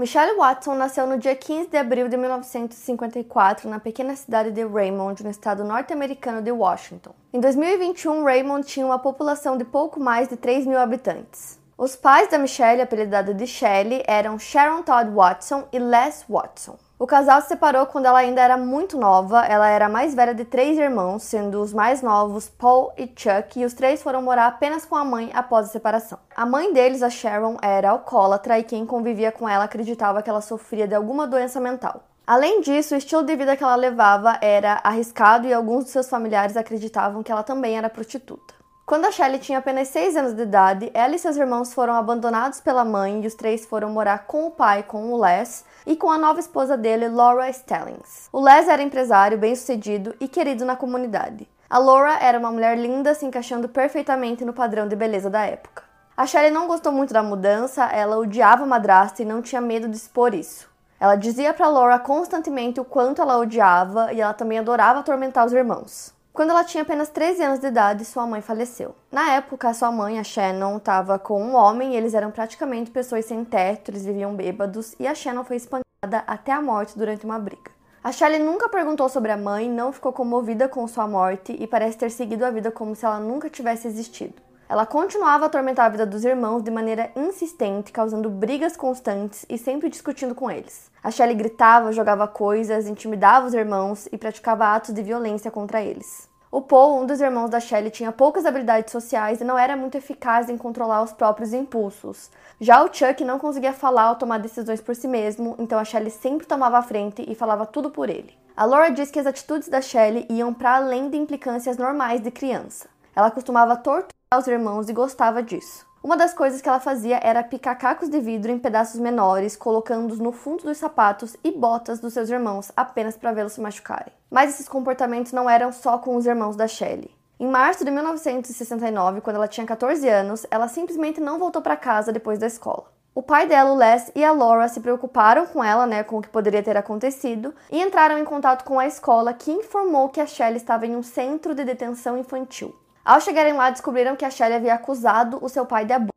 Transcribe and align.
Michelle 0.00 0.34
Watson 0.38 0.76
nasceu 0.76 1.06
no 1.06 1.18
dia 1.18 1.36
15 1.36 1.68
de 1.68 1.76
abril 1.76 2.08
de 2.08 2.16
1954 2.16 3.68
na 3.68 3.78
pequena 3.78 4.16
cidade 4.16 4.50
de 4.50 4.64
Raymond, 4.64 5.22
no 5.22 5.28
estado 5.28 5.62
norte-americano 5.62 6.40
de 6.40 6.50
Washington. 6.50 7.10
Em 7.34 7.38
2021, 7.38 8.24
Raymond 8.24 8.66
tinha 8.66 8.86
uma 8.86 8.98
população 8.98 9.58
de 9.58 9.64
pouco 9.66 10.00
mais 10.00 10.26
de 10.26 10.38
3 10.38 10.64
mil 10.64 10.78
habitantes. 10.78 11.60
Os 11.76 11.96
pais 11.96 12.30
da 12.30 12.38
Michelle, 12.38 12.80
apelidada 12.80 13.34
de 13.34 13.46
Shelley, 13.46 14.02
eram 14.06 14.38
Sharon 14.38 14.82
Todd 14.84 15.10
Watson 15.10 15.68
e 15.70 15.78
Les 15.78 16.24
Watson. 16.26 16.78
O 17.00 17.06
casal 17.06 17.40
se 17.40 17.48
separou 17.48 17.86
quando 17.86 18.04
ela 18.04 18.18
ainda 18.18 18.42
era 18.42 18.58
muito 18.58 18.98
nova. 18.98 19.46
Ela 19.46 19.70
era 19.70 19.86
a 19.86 19.88
mais 19.88 20.14
velha 20.14 20.34
de 20.34 20.44
três 20.44 20.76
irmãos, 20.76 21.22
sendo 21.22 21.62
os 21.62 21.72
mais 21.72 22.02
novos 22.02 22.50
Paul 22.50 22.92
e 22.94 23.10
Chuck, 23.16 23.58
e 23.58 23.64
os 23.64 23.72
três 23.72 24.02
foram 24.02 24.20
morar 24.20 24.48
apenas 24.48 24.84
com 24.84 24.94
a 24.94 25.02
mãe 25.02 25.30
após 25.32 25.64
a 25.64 25.72
separação. 25.72 26.18
A 26.36 26.44
mãe 26.44 26.74
deles, 26.74 27.02
a 27.02 27.08
Sharon, 27.08 27.56
era 27.62 27.88
alcoólatra 27.88 28.58
e 28.58 28.64
quem 28.64 28.84
convivia 28.84 29.32
com 29.32 29.48
ela 29.48 29.64
acreditava 29.64 30.20
que 30.22 30.28
ela 30.28 30.42
sofria 30.42 30.86
de 30.86 30.94
alguma 30.94 31.26
doença 31.26 31.58
mental. 31.58 32.02
Além 32.26 32.60
disso, 32.60 32.94
o 32.94 32.98
estilo 32.98 33.22
de 33.22 33.34
vida 33.34 33.56
que 33.56 33.64
ela 33.64 33.76
levava 33.76 34.36
era 34.42 34.78
arriscado 34.84 35.46
e 35.46 35.54
alguns 35.54 35.86
de 35.86 35.92
seus 35.92 36.06
familiares 36.06 36.54
acreditavam 36.54 37.22
que 37.22 37.32
ela 37.32 37.42
também 37.42 37.78
era 37.78 37.88
prostituta. 37.88 38.59
Quando 38.90 39.04
a 39.04 39.12
Shelley 39.12 39.38
tinha 39.38 39.58
apenas 39.58 39.86
6 39.86 40.16
anos 40.16 40.32
de 40.34 40.42
idade, 40.42 40.90
ela 40.92 41.14
e 41.14 41.18
seus 41.20 41.36
irmãos 41.36 41.72
foram 41.72 41.94
abandonados 41.94 42.60
pela 42.60 42.84
mãe 42.84 43.22
e 43.22 43.26
os 43.28 43.36
três 43.36 43.64
foram 43.64 43.88
morar 43.88 44.26
com 44.26 44.48
o 44.48 44.50
pai, 44.50 44.82
com 44.82 45.12
o 45.12 45.16
Les, 45.16 45.64
e 45.86 45.94
com 45.94 46.10
a 46.10 46.18
nova 46.18 46.40
esposa 46.40 46.76
dele, 46.76 47.06
Laura 47.08 47.48
Stellings. 47.52 48.28
O 48.32 48.40
Les 48.40 48.66
era 48.66 48.82
empresário, 48.82 49.38
bem-sucedido 49.38 50.16
e 50.18 50.26
querido 50.26 50.64
na 50.64 50.74
comunidade. 50.74 51.48
A 51.70 51.78
Laura 51.78 52.18
era 52.20 52.36
uma 52.36 52.50
mulher 52.50 52.76
linda, 52.76 53.14
se 53.14 53.24
encaixando 53.24 53.68
perfeitamente 53.68 54.44
no 54.44 54.52
padrão 54.52 54.88
de 54.88 54.96
beleza 54.96 55.30
da 55.30 55.46
época. 55.46 55.84
A 56.16 56.26
Shelley 56.26 56.50
não 56.50 56.66
gostou 56.66 56.90
muito 56.90 57.14
da 57.14 57.22
mudança, 57.22 57.84
ela 57.84 58.18
odiava 58.18 58.64
a 58.64 58.66
madrasta 58.66 59.22
e 59.22 59.24
não 59.24 59.40
tinha 59.40 59.60
medo 59.60 59.88
de 59.88 59.96
expor 59.96 60.34
isso. 60.34 60.68
Ela 60.98 61.14
dizia 61.14 61.54
para 61.54 61.68
Laura 61.68 62.00
constantemente 62.00 62.80
o 62.80 62.84
quanto 62.84 63.22
ela 63.22 63.38
odiava 63.38 64.12
e 64.12 64.20
ela 64.20 64.34
também 64.34 64.58
adorava 64.58 64.98
atormentar 64.98 65.46
os 65.46 65.52
irmãos. 65.52 66.12
Quando 66.32 66.50
ela 66.50 66.62
tinha 66.62 66.82
apenas 66.82 67.08
13 67.08 67.42
anos 67.42 67.58
de 67.58 67.66
idade, 67.66 68.04
sua 68.04 68.26
mãe 68.26 68.40
faleceu. 68.40 68.94
Na 69.10 69.32
época, 69.32 69.74
sua 69.74 69.90
mãe, 69.90 70.18
a 70.18 70.24
Shannon, 70.24 70.76
estava 70.76 71.18
com 71.18 71.42
um 71.42 71.56
homem 71.56 71.92
e 71.92 71.96
eles 71.96 72.14
eram 72.14 72.30
praticamente 72.30 72.90
pessoas 72.90 73.24
sem 73.24 73.44
teto, 73.44 73.90
eles 73.90 74.04
viviam 74.04 74.34
bêbados 74.34 74.94
e 75.00 75.06
a 75.06 75.14
Shannon 75.14 75.44
foi 75.44 75.56
espancada 75.56 76.22
até 76.26 76.52
a 76.52 76.62
morte 76.62 76.96
durante 76.96 77.24
uma 77.24 77.38
briga. 77.38 77.70
A 78.02 78.12
Shelley 78.12 78.38
nunca 78.38 78.68
perguntou 78.68 79.08
sobre 79.10 79.30
a 79.30 79.36
mãe, 79.36 79.68
não 79.68 79.92
ficou 79.92 80.10
comovida 80.10 80.66
com 80.66 80.88
sua 80.88 81.06
morte 81.06 81.54
e 81.58 81.66
parece 81.66 81.98
ter 81.98 82.10
seguido 82.10 82.46
a 82.46 82.50
vida 82.50 82.70
como 82.70 82.96
se 82.96 83.04
ela 83.04 83.20
nunca 83.20 83.50
tivesse 83.50 83.86
existido. 83.86 84.34
Ela 84.70 84.86
continuava 84.86 85.46
a 85.46 85.48
atormentar 85.48 85.86
a 85.86 85.88
vida 85.88 86.06
dos 86.06 86.24
irmãos 86.24 86.62
de 86.62 86.70
maneira 86.70 87.10
insistente, 87.16 87.90
causando 87.90 88.30
brigas 88.30 88.76
constantes 88.76 89.44
e 89.48 89.58
sempre 89.58 89.88
discutindo 89.88 90.32
com 90.32 90.48
eles. 90.48 90.88
A 91.02 91.10
Shelley 91.10 91.34
gritava, 91.34 91.90
jogava 91.90 92.28
coisas, 92.28 92.86
intimidava 92.86 93.48
os 93.48 93.52
irmãos 93.52 94.08
e 94.12 94.16
praticava 94.16 94.72
atos 94.72 94.94
de 94.94 95.02
violência 95.02 95.50
contra 95.50 95.82
eles. 95.82 96.28
O 96.52 96.62
Paul, 96.62 97.02
um 97.02 97.06
dos 97.06 97.20
irmãos 97.20 97.50
da 97.50 97.58
Shelley, 97.58 97.90
tinha 97.90 98.12
poucas 98.12 98.46
habilidades 98.46 98.92
sociais 98.92 99.40
e 99.40 99.44
não 99.44 99.58
era 99.58 99.76
muito 99.76 99.98
eficaz 99.98 100.48
em 100.48 100.56
controlar 100.56 101.02
os 101.02 101.12
próprios 101.12 101.52
impulsos. 101.52 102.30
Já 102.60 102.80
o 102.84 102.94
Chuck 102.94 103.24
não 103.24 103.40
conseguia 103.40 103.72
falar 103.72 104.10
ou 104.10 104.16
tomar 104.16 104.38
decisões 104.38 104.80
por 104.80 104.94
si 104.94 105.08
mesmo, 105.08 105.56
então 105.58 105.80
a 105.80 105.84
Shelley 105.84 106.12
sempre 106.12 106.46
tomava 106.46 106.78
a 106.78 106.82
frente 106.82 107.24
e 107.28 107.34
falava 107.34 107.66
tudo 107.66 107.90
por 107.90 108.08
ele. 108.08 108.38
A 108.56 108.64
Laura 108.64 108.92
diz 108.92 109.10
que 109.10 109.18
as 109.18 109.26
atitudes 109.26 109.68
da 109.68 109.80
Shelley 109.80 110.26
iam 110.30 110.54
para 110.54 110.76
além 110.76 111.10
de 111.10 111.16
implicâncias 111.16 111.76
normais 111.76 112.20
de 112.20 112.30
criança. 112.30 112.88
Ela 113.16 113.32
costumava 113.32 113.74
torturar 113.74 114.19
os 114.38 114.46
irmãos 114.46 114.88
e 114.88 114.92
gostava 114.92 115.42
disso. 115.42 115.84
Uma 116.00 116.16
das 116.16 116.32
coisas 116.32 116.62
que 116.62 116.68
ela 116.68 116.78
fazia 116.78 117.18
era 117.20 117.42
picar 117.42 117.76
cacos 117.76 118.08
de 118.08 118.20
vidro 118.20 118.52
em 118.52 118.60
pedaços 118.60 119.00
menores, 119.00 119.56
colocando-os 119.56 120.20
no 120.20 120.30
fundo 120.30 120.62
dos 120.62 120.78
sapatos 120.78 121.36
e 121.42 121.50
botas 121.50 121.98
dos 121.98 122.12
seus 122.12 122.30
irmãos 122.30 122.70
apenas 122.76 123.16
para 123.16 123.32
vê-los 123.32 123.54
se 123.54 123.60
machucarem. 123.60 124.12
Mas 124.30 124.50
esses 124.50 124.68
comportamentos 124.68 125.32
não 125.32 125.50
eram 125.50 125.72
só 125.72 125.98
com 125.98 126.14
os 126.14 126.26
irmãos 126.26 126.54
da 126.54 126.68
Shelley. 126.68 127.10
Em 127.40 127.48
março 127.48 127.84
de 127.84 127.90
1969, 127.90 129.20
quando 129.20 129.34
ela 129.34 129.48
tinha 129.48 129.66
14 129.66 130.08
anos, 130.08 130.46
ela 130.48 130.68
simplesmente 130.68 131.20
não 131.20 131.36
voltou 131.36 131.60
para 131.60 131.76
casa 131.76 132.12
depois 132.12 132.38
da 132.38 132.46
escola. 132.46 132.84
O 133.12 133.24
pai 133.24 133.48
dela, 133.48 133.72
o 133.72 133.76
Les, 133.76 134.12
e 134.14 134.22
a 134.22 134.30
Laura 134.30 134.68
se 134.68 134.78
preocuparam 134.78 135.44
com 135.48 135.64
ela, 135.64 135.86
né, 135.86 136.04
com 136.04 136.18
o 136.18 136.22
que 136.22 136.28
poderia 136.28 136.62
ter 136.62 136.76
acontecido, 136.76 137.52
e 137.68 137.82
entraram 137.82 138.16
em 138.16 138.24
contato 138.24 138.64
com 138.64 138.78
a 138.78 138.86
escola, 138.86 139.34
que 139.34 139.50
informou 139.50 140.08
que 140.08 140.20
a 140.20 140.26
Shelley 140.26 140.58
estava 140.58 140.86
em 140.86 140.94
um 140.94 141.02
centro 141.02 141.52
de 141.52 141.64
detenção 141.64 142.16
infantil. 142.16 142.72
Ao 143.04 143.20
chegarem 143.20 143.54
lá, 143.54 143.70
descobriram 143.70 144.14
que 144.14 144.24
a 144.24 144.30
Shelley 144.30 144.56
havia 144.56 144.74
acusado 144.74 145.38
o 145.40 145.48
seu 145.48 145.64
pai 145.64 145.86
de 145.86 145.94
abuso. 145.94 146.10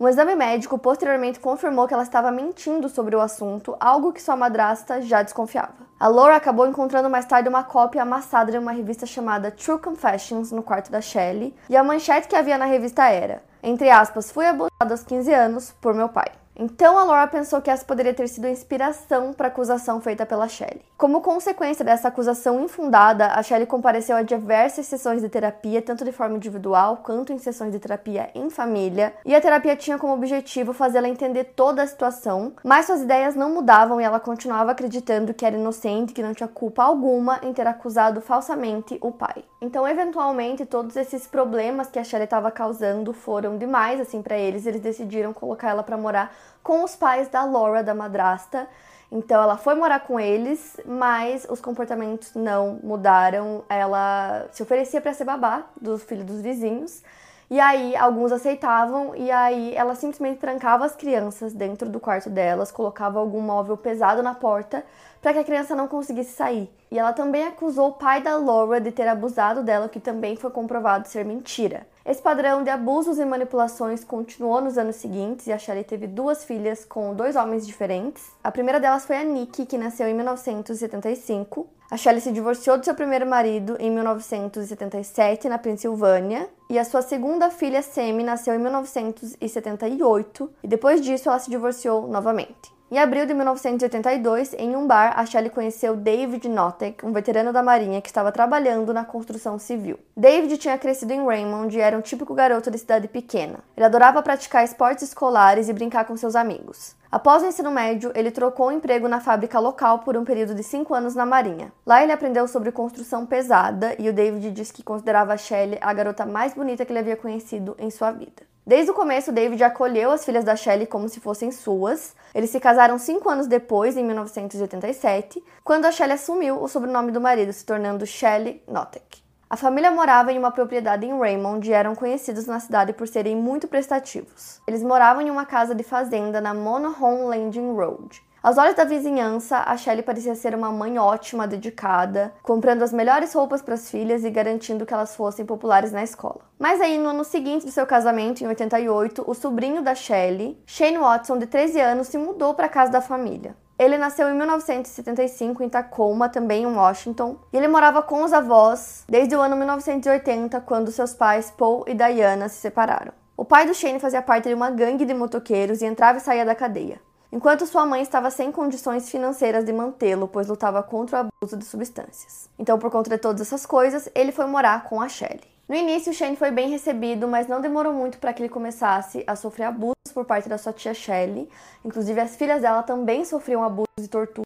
Um 0.00 0.08
exame 0.08 0.34
médico 0.34 0.78
posteriormente 0.78 1.38
confirmou 1.38 1.86
que 1.86 1.92
ela 1.92 2.02
estava 2.02 2.32
mentindo 2.32 2.88
sobre 2.88 3.14
o 3.14 3.20
assunto, 3.20 3.76
algo 3.78 4.12
que 4.12 4.22
sua 4.22 4.36
madrasta 4.36 5.02
já 5.02 5.22
desconfiava. 5.22 5.74
A 5.98 6.08
Laura 6.08 6.34
acabou 6.36 6.66
encontrando 6.66 7.10
mais 7.10 7.26
tarde 7.26 7.48
uma 7.48 7.62
cópia 7.62 8.02
amassada 8.02 8.50
de 8.50 8.56
uma 8.58 8.72
revista 8.72 9.04
chamada 9.04 9.50
True 9.50 9.78
Confessions 9.78 10.50
no 10.50 10.62
quarto 10.62 10.90
da 10.90 11.02
Shelley, 11.02 11.54
e 11.68 11.76
a 11.76 11.84
manchete 11.84 12.26
que 12.26 12.34
havia 12.34 12.56
na 12.56 12.64
revista 12.64 13.04
era, 13.10 13.42
entre 13.62 13.90
aspas, 13.90 14.32
fui 14.32 14.46
abusada 14.46 14.94
aos 14.94 15.04
15 15.04 15.32
anos 15.32 15.74
por 15.78 15.92
meu 15.92 16.08
pai. 16.08 16.39
Então 16.62 16.98
a 16.98 17.04
Laura 17.04 17.26
pensou 17.26 17.62
que 17.62 17.70
essa 17.70 17.86
poderia 17.86 18.12
ter 18.12 18.28
sido 18.28 18.44
a 18.44 18.50
inspiração 18.50 19.32
para 19.32 19.46
a 19.46 19.48
acusação 19.48 19.98
feita 19.98 20.26
pela 20.26 20.46
Shelley. 20.46 20.82
Como 20.94 21.22
consequência 21.22 21.82
dessa 21.82 22.08
acusação 22.08 22.62
infundada, 22.62 23.28
a 23.28 23.42
Shelley 23.42 23.66
compareceu 23.66 24.14
a 24.14 24.20
diversas 24.22 24.84
sessões 24.84 25.22
de 25.22 25.30
terapia, 25.30 25.80
tanto 25.80 26.04
de 26.04 26.12
forma 26.12 26.36
individual 26.36 26.98
quanto 26.98 27.32
em 27.32 27.38
sessões 27.38 27.72
de 27.72 27.78
terapia 27.78 28.28
em 28.34 28.50
família, 28.50 29.14
e 29.24 29.34
a 29.34 29.40
terapia 29.40 29.74
tinha 29.74 29.96
como 29.96 30.12
objetivo 30.12 30.74
fazê-la 30.74 31.08
entender 31.08 31.44
toda 31.56 31.82
a 31.82 31.86
situação, 31.86 32.52
mas 32.62 32.84
suas 32.84 33.00
ideias 33.00 33.34
não 33.34 33.54
mudavam 33.54 33.98
e 33.98 34.04
ela 34.04 34.20
continuava 34.20 34.72
acreditando 34.72 35.32
que 35.32 35.46
era 35.46 35.56
inocente, 35.56 36.12
que 36.12 36.22
não 36.22 36.34
tinha 36.34 36.46
culpa 36.46 36.82
alguma 36.82 37.40
em 37.42 37.54
ter 37.54 37.66
acusado 37.66 38.20
falsamente 38.20 38.98
o 39.00 39.10
pai. 39.10 39.44
Então, 39.60 39.86
eventualmente, 39.86 40.64
todos 40.64 40.96
esses 40.96 41.26
problemas 41.26 41.88
que 41.88 41.98
a 41.98 42.04
Shelley 42.04 42.24
estava 42.24 42.50
causando 42.50 43.12
foram 43.12 43.58
demais 43.58 44.00
assim 44.00 44.22
para 44.22 44.38
eles, 44.38 44.64
eles 44.64 44.80
decidiram 44.80 45.34
colocar 45.34 45.68
ela 45.68 45.82
para 45.82 45.98
morar 45.98 46.34
com 46.62 46.82
os 46.82 46.96
pais 46.96 47.28
da 47.28 47.44
Laura, 47.44 47.82
da 47.82 47.94
madrasta. 47.94 48.66
Então 49.12 49.42
ela 49.42 49.56
foi 49.56 49.74
morar 49.74 50.00
com 50.00 50.18
eles, 50.20 50.80
mas 50.86 51.46
os 51.50 51.60
comportamentos 51.60 52.34
não 52.34 52.78
mudaram. 52.82 53.64
Ela 53.68 54.46
se 54.52 54.62
oferecia 54.62 55.00
para 55.00 55.12
ser 55.12 55.24
babá 55.24 55.64
dos 55.78 56.02
filhos 56.04 56.24
dos 56.24 56.40
vizinhos. 56.40 57.02
E 57.50 57.58
aí 57.58 57.96
alguns 57.96 58.30
aceitavam 58.30 59.14
e 59.16 59.28
aí 59.28 59.74
ela 59.74 59.96
simplesmente 59.96 60.38
trancava 60.38 60.84
as 60.84 60.94
crianças 60.94 61.52
dentro 61.52 61.88
do 61.88 61.98
quarto 61.98 62.30
delas, 62.30 62.70
colocava 62.70 63.18
algum 63.18 63.40
móvel 63.40 63.76
pesado 63.76 64.22
na 64.22 64.34
porta 64.34 64.84
para 65.20 65.32
que 65.32 65.38
a 65.38 65.44
criança 65.44 65.74
não 65.74 65.86
conseguisse 65.86 66.32
sair. 66.32 66.70
E 66.90 66.98
ela 66.98 67.12
também 67.12 67.44
acusou 67.44 67.88
o 67.88 67.92
pai 67.92 68.22
da 68.22 68.36
Laura 68.36 68.80
de 68.80 68.90
ter 68.90 69.06
abusado 69.06 69.62
dela, 69.62 69.86
o 69.86 69.88
que 69.88 70.00
também 70.00 70.34
foi 70.36 70.50
comprovado 70.50 71.06
ser 71.06 71.24
mentira. 71.24 71.86
Esse 72.04 72.20
padrão 72.20 72.64
de 72.64 72.70
abusos 72.70 73.18
e 73.18 73.24
manipulações 73.24 74.02
continuou 74.02 74.60
nos 74.60 74.76
anos 74.76 74.96
seguintes 74.96 75.46
e 75.46 75.52
a 75.52 75.58
Shelley 75.58 75.84
teve 75.84 76.06
duas 76.06 76.42
filhas 76.44 76.84
com 76.84 77.14
dois 77.14 77.36
homens 77.36 77.66
diferentes. 77.66 78.24
A 78.42 78.50
primeira 78.50 78.80
delas 78.80 79.04
foi 79.04 79.18
a 79.18 79.24
Nikki, 79.24 79.66
que 79.66 79.78
nasceu 79.78 80.08
em 80.08 80.14
1975. 80.14 81.68
A 81.90 81.96
Shelley 81.96 82.20
se 82.20 82.32
divorciou 82.32 82.78
do 82.78 82.84
seu 82.84 82.94
primeiro 82.94 83.26
marido 83.26 83.76
em 83.78 83.90
1977 83.90 85.48
na 85.48 85.58
Pensilvânia 85.58 86.48
e 86.68 86.78
a 86.78 86.84
sua 86.84 87.02
segunda 87.02 87.50
filha, 87.50 87.82
Sammy, 87.82 88.22
nasceu 88.22 88.54
em 88.54 88.58
1978 88.58 90.50
e 90.62 90.68
depois 90.68 91.00
disso 91.00 91.28
ela 91.28 91.38
se 91.38 91.50
divorciou 91.50 92.06
novamente. 92.06 92.79
Em 92.92 92.98
abril 92.98 93.24
de 93.24 93.32
1982, 93.32 94.52
em 94.54 94.74
um 94.74 94.84
bar, 94.84 95.12
a 95.14 95.24
Shelley 95.24 95.48
conheceu 95.48 95.94
David 95.94 96.48
Notek, 96.48 97.06
um 97.06 97.12
veterano 97.12 97.52
da 97.52 97.62
Marinha 97.62 98.00
que 98.00 98.08
estava 98.08 98.32
trabalhando 98.32 98.92
na 98.92 99.04
construção 99.04 99.60
civil. 99.60 99.96
David 100.16 100.58
tinha 100.58 100.76
crescido 100.76 101.12
em 101.12 101.24
Raymond 101.24 101.78
e 101.78 101.80
era 101.80 101.96
um 101.96 102.00
típico 102.00 102.34
garoto 102.34 102.68
de 102.68 102.78
cidade 102.78 103.06
pequena. 103.06 103.60
Ele 103.76 103.86
adorava 103.86 104.20
praticar 104.24 104.64
esportes 104.64 105.04
escolares 105.04 105.68
e 105.68 105.72
brincar 105.72 106.04
com 106.04 106.16
seus 106.16 106.34
amigos. 106.34 106.96
Após 107.12 107.44
o 107.44 107.46
ensino 107.46 107.70
médio, 107.70 108.10
ele 108.12 108.32
trocou 108.32 108.66
o 108.66 108.72
emprego 108.72 109.06
na 109.06 109.20
fábrica 109.20 109.60
local 109.60 110.00
por 110.00 110.16
um 110.16 110.24
período 110.24 110.52
de 110.52 110.64
cinco 110.64 110.92
anos 110.92 111.14
na 111.14 111.24
Marinha. 111.24 111.72
Lá 111.86 112.02
ele 112.02 112.10
aprendeu 112.10 112.48
sobre 112.48 112.72
construção 112.72 113.24
pesada 113.24 113.94
e 114.00 114.08
o 114.08 114.12
David 114.12 114.50
disse 114.50 114.72
que 114.72 114.82
considerava 114.82 115.32
a 115.32 115.36
Shelley 115.36 115.78
a 115.80 115.92
garota 115.92 116.26
mais 116.26 116.54
bonita 116.54 116.84
que 116.84 116.90
ele 116.90 116.98
havia 116.98 117.16
conhecido 117.16 117.76
em 117.78 117.88
sua 117.88 118.10
vida. 118.10 118.49
Desde 118.70 118.92
o 118.92 118.94
começo, 118.94 119.32
David 119.32 119.64
acolheu 119.64 120.12
as 120.12 120.24
filhas 120.24 120.44
da 120.44 120.54
Shelley 120.54 120.86
como 120.86 121.08
se 121.08 121.18
fossem 121.18 121.50
suas. 121.50 122.14
Eles 122.32 122.50
se 122.50 122.60
casaram 122.60 123.00
cinco 123.00 123.28
anos 123.28 123.48
depois, 123.48 123.96
em 123.96 124.04
1987, 124.04 125.42
quando 125.64 125.86
a 125.86 125.90
Shelley 125.90 126.14
assumiu 126.14 126.62
o 126.62 126.68
sobrenome 126.68 127.10
do 127.10 127.20
marido, 127.20 127.52
se 127.52 127.66
tornando 127.66 128.06
Shelley 128.06 128.62
Notek. 128.68 129.24
A 129.50 129.56
família 129.56 129.90
morava 129.90 130.32
em 130.32 130.38
uma 130.38 130.52
propriedade 130.52 131.04
em 131.04 131.18
Raymond 131.18 131.68
e 131.68 131.72
eram 131.72 131.96
conhecidos 131.96 132.46
na 132.46 132.60
cidade 132.60 132.92
por 132.92 133.08
serem 133.08 133.34
muito 133.34 133.66
prestativos. 133.66 134.60
Eles 134.68 134.84
moravam 134.84 135.20
em 135.20 135.32
uma 135.32 135.44
casa 135.44 135.74
de 135.74 135.82
fazenda 135.82 136.40
na 136.40 136.54
Monohome 136.54 137.24
Landing 137.24 137.72
Road. 137.74 138.22
Aos 138.42 138.56
olhos 138.56 138.74
da 138.74 138.84
vizinhança, 138.84 139.58
a 139.66 139.76
Shelley 139.76 140.02
parecia 140.02 140.34
ser 140.34 140.54
uma 140.54 140.72
mãe 140.72 140.98
ótima, 140.98 141.46
dedicada, 141.46 142.32
comprando 142.42 142.82
as 142.82 142.90
melhores 142.90 143.34
roupas 143.34 143.60
para 143.60 143.74
as 143.74 143.90
filhas 143.90 144.24
e 144.24 144.30
garantindo 144.30 144.86
que 144.86 144.94
elas 144.94 145.14
fossem 145.14 145.44
populares 145.44 145.92
na 145.92 146.02
escola. 146.02 146.40
Mas 146.58 146.80
aí, 146.80 146.96
no 146.96 147.10
ano 147.10 147.22
seguinte 147.22 147.66
do 147.66 147.70
seu 147.70 147.86
casamento, 147.86 148.42
em 148.42 148.46
88, 148.46 149.24
o 149.26 149.34
sobrinho 149.34 149.82
da 149.82 149.94
Shelley, 149.94 150.58
Shane 150.64 150.96
Watson, 150.96 151.36
de 151.36 151.44
13 151.44 151.80
anos, 151.80 152.08
se 152.08 152.16
mudou 152.16 152.54
para 152.54 152.64
a 152.64 152.70
casa 152.70 152.90
da 152.90 153.02
família. 153.02 153.54
Ele 153.78 153.98
nasceu 153.98 154.30
em 154.30 154.34
1975 154.34 155.62
em 155.62 155.68
Tacoma, 155.68 156.26
também 156.30 156.62
em 156.62 156.74
Washington, 156.74 157.36
e 157.52 157.58
ele 157.58 157.68
morava 157.68 158.00
com 158.00 158.24
os 158.24 158.32
avós 158.32 159.04
desde 159.06 159.36
o 159.36 159.40
ano 159.40 159.54
1980, 159.54 160.58
quando 160.62 160.90
seus 160.90 161.12
pais 161.12 161.50
Paul 161.50 161.84
e 161.86 161.92
Diana 161.92 162.48
se 162.48 162.56
separaram. 162.56 163.12
O 163.36 163.44
pai 163.44 163.66
do 163.66 163.74
Shane 163.74 164.00
fazia 164.00 164.22
parte 164.22 164.48
de 164.48 164.54
uma 164.54 164.70
gangue 164.70 165.04
de 165.04 165.12
motoqueiros 165.12 165.82
e 165.82 165.86
entrava 165.86 166.16
e 166.16 166.22
saía 166.22 166.46
da 166.46 166.54
cadeia 166.54 166.98
enquanto 167.32 167.66
sua 167.66 167.86
mãe 167.86 168.02
estava 168.02 168.30
sem 168.30 168.50
condições 168.52 169.10
financeiras 169.10 169.64
de 169.64 169.72
mantê-lo, 169.72 170.28
pois 170.28 170.48
lutava 170.48 170.82
contra 170.82 171.16
o 171.16 171.20
abuso 171.20 171.56
de 171.56 171.64
substâncias. 171.64 172.48
Então, 172.58 172.78
por 172.78 172.90
conta 172.90 173.10
de 173.10 173.18
todas 173.18 173.40
essas 173.40 173.64
coisas, 173.64 174.08
ele 174.14 174.32
foi 174.32 174.46
morar 174.46 174.84
com 174.84 175.00
a 175.00 175.08
Shelley. 175.08 175.50
No 175.70 175.76
início, 175.76 176.12
Shane 176.12 176.34
foi 176.34 176.50
bem 176.50 176.68
recebido, 176.68 177.28
mas 177.28 177.46
não 177.46 177.60
demorou 177.60 177.92
muito 177.92 178.18
para 178.18 178.32
que 178.32 178.42
ele 178.42 178.48
começasse 178.48 179.22
a 179.24 179.36
sofrer 179.36 179.66
abusos 179.66 179.94
por 180.12 180.24
parte 180.24 180.48
da 180.48 180.58
sua 180.58 180.72
tia 180.72 180.92
Shelley. 180.92 181.48
Inclusive, 181.84 182.20
as 182.20 182.34
filhas 182.34 182.62
dela 182.62 182.82
também 182.82 183.24
sofriam 183.24 183.62
abusos 183.62 183.86
e 184.00 184.08
torturas. 184.08 184.44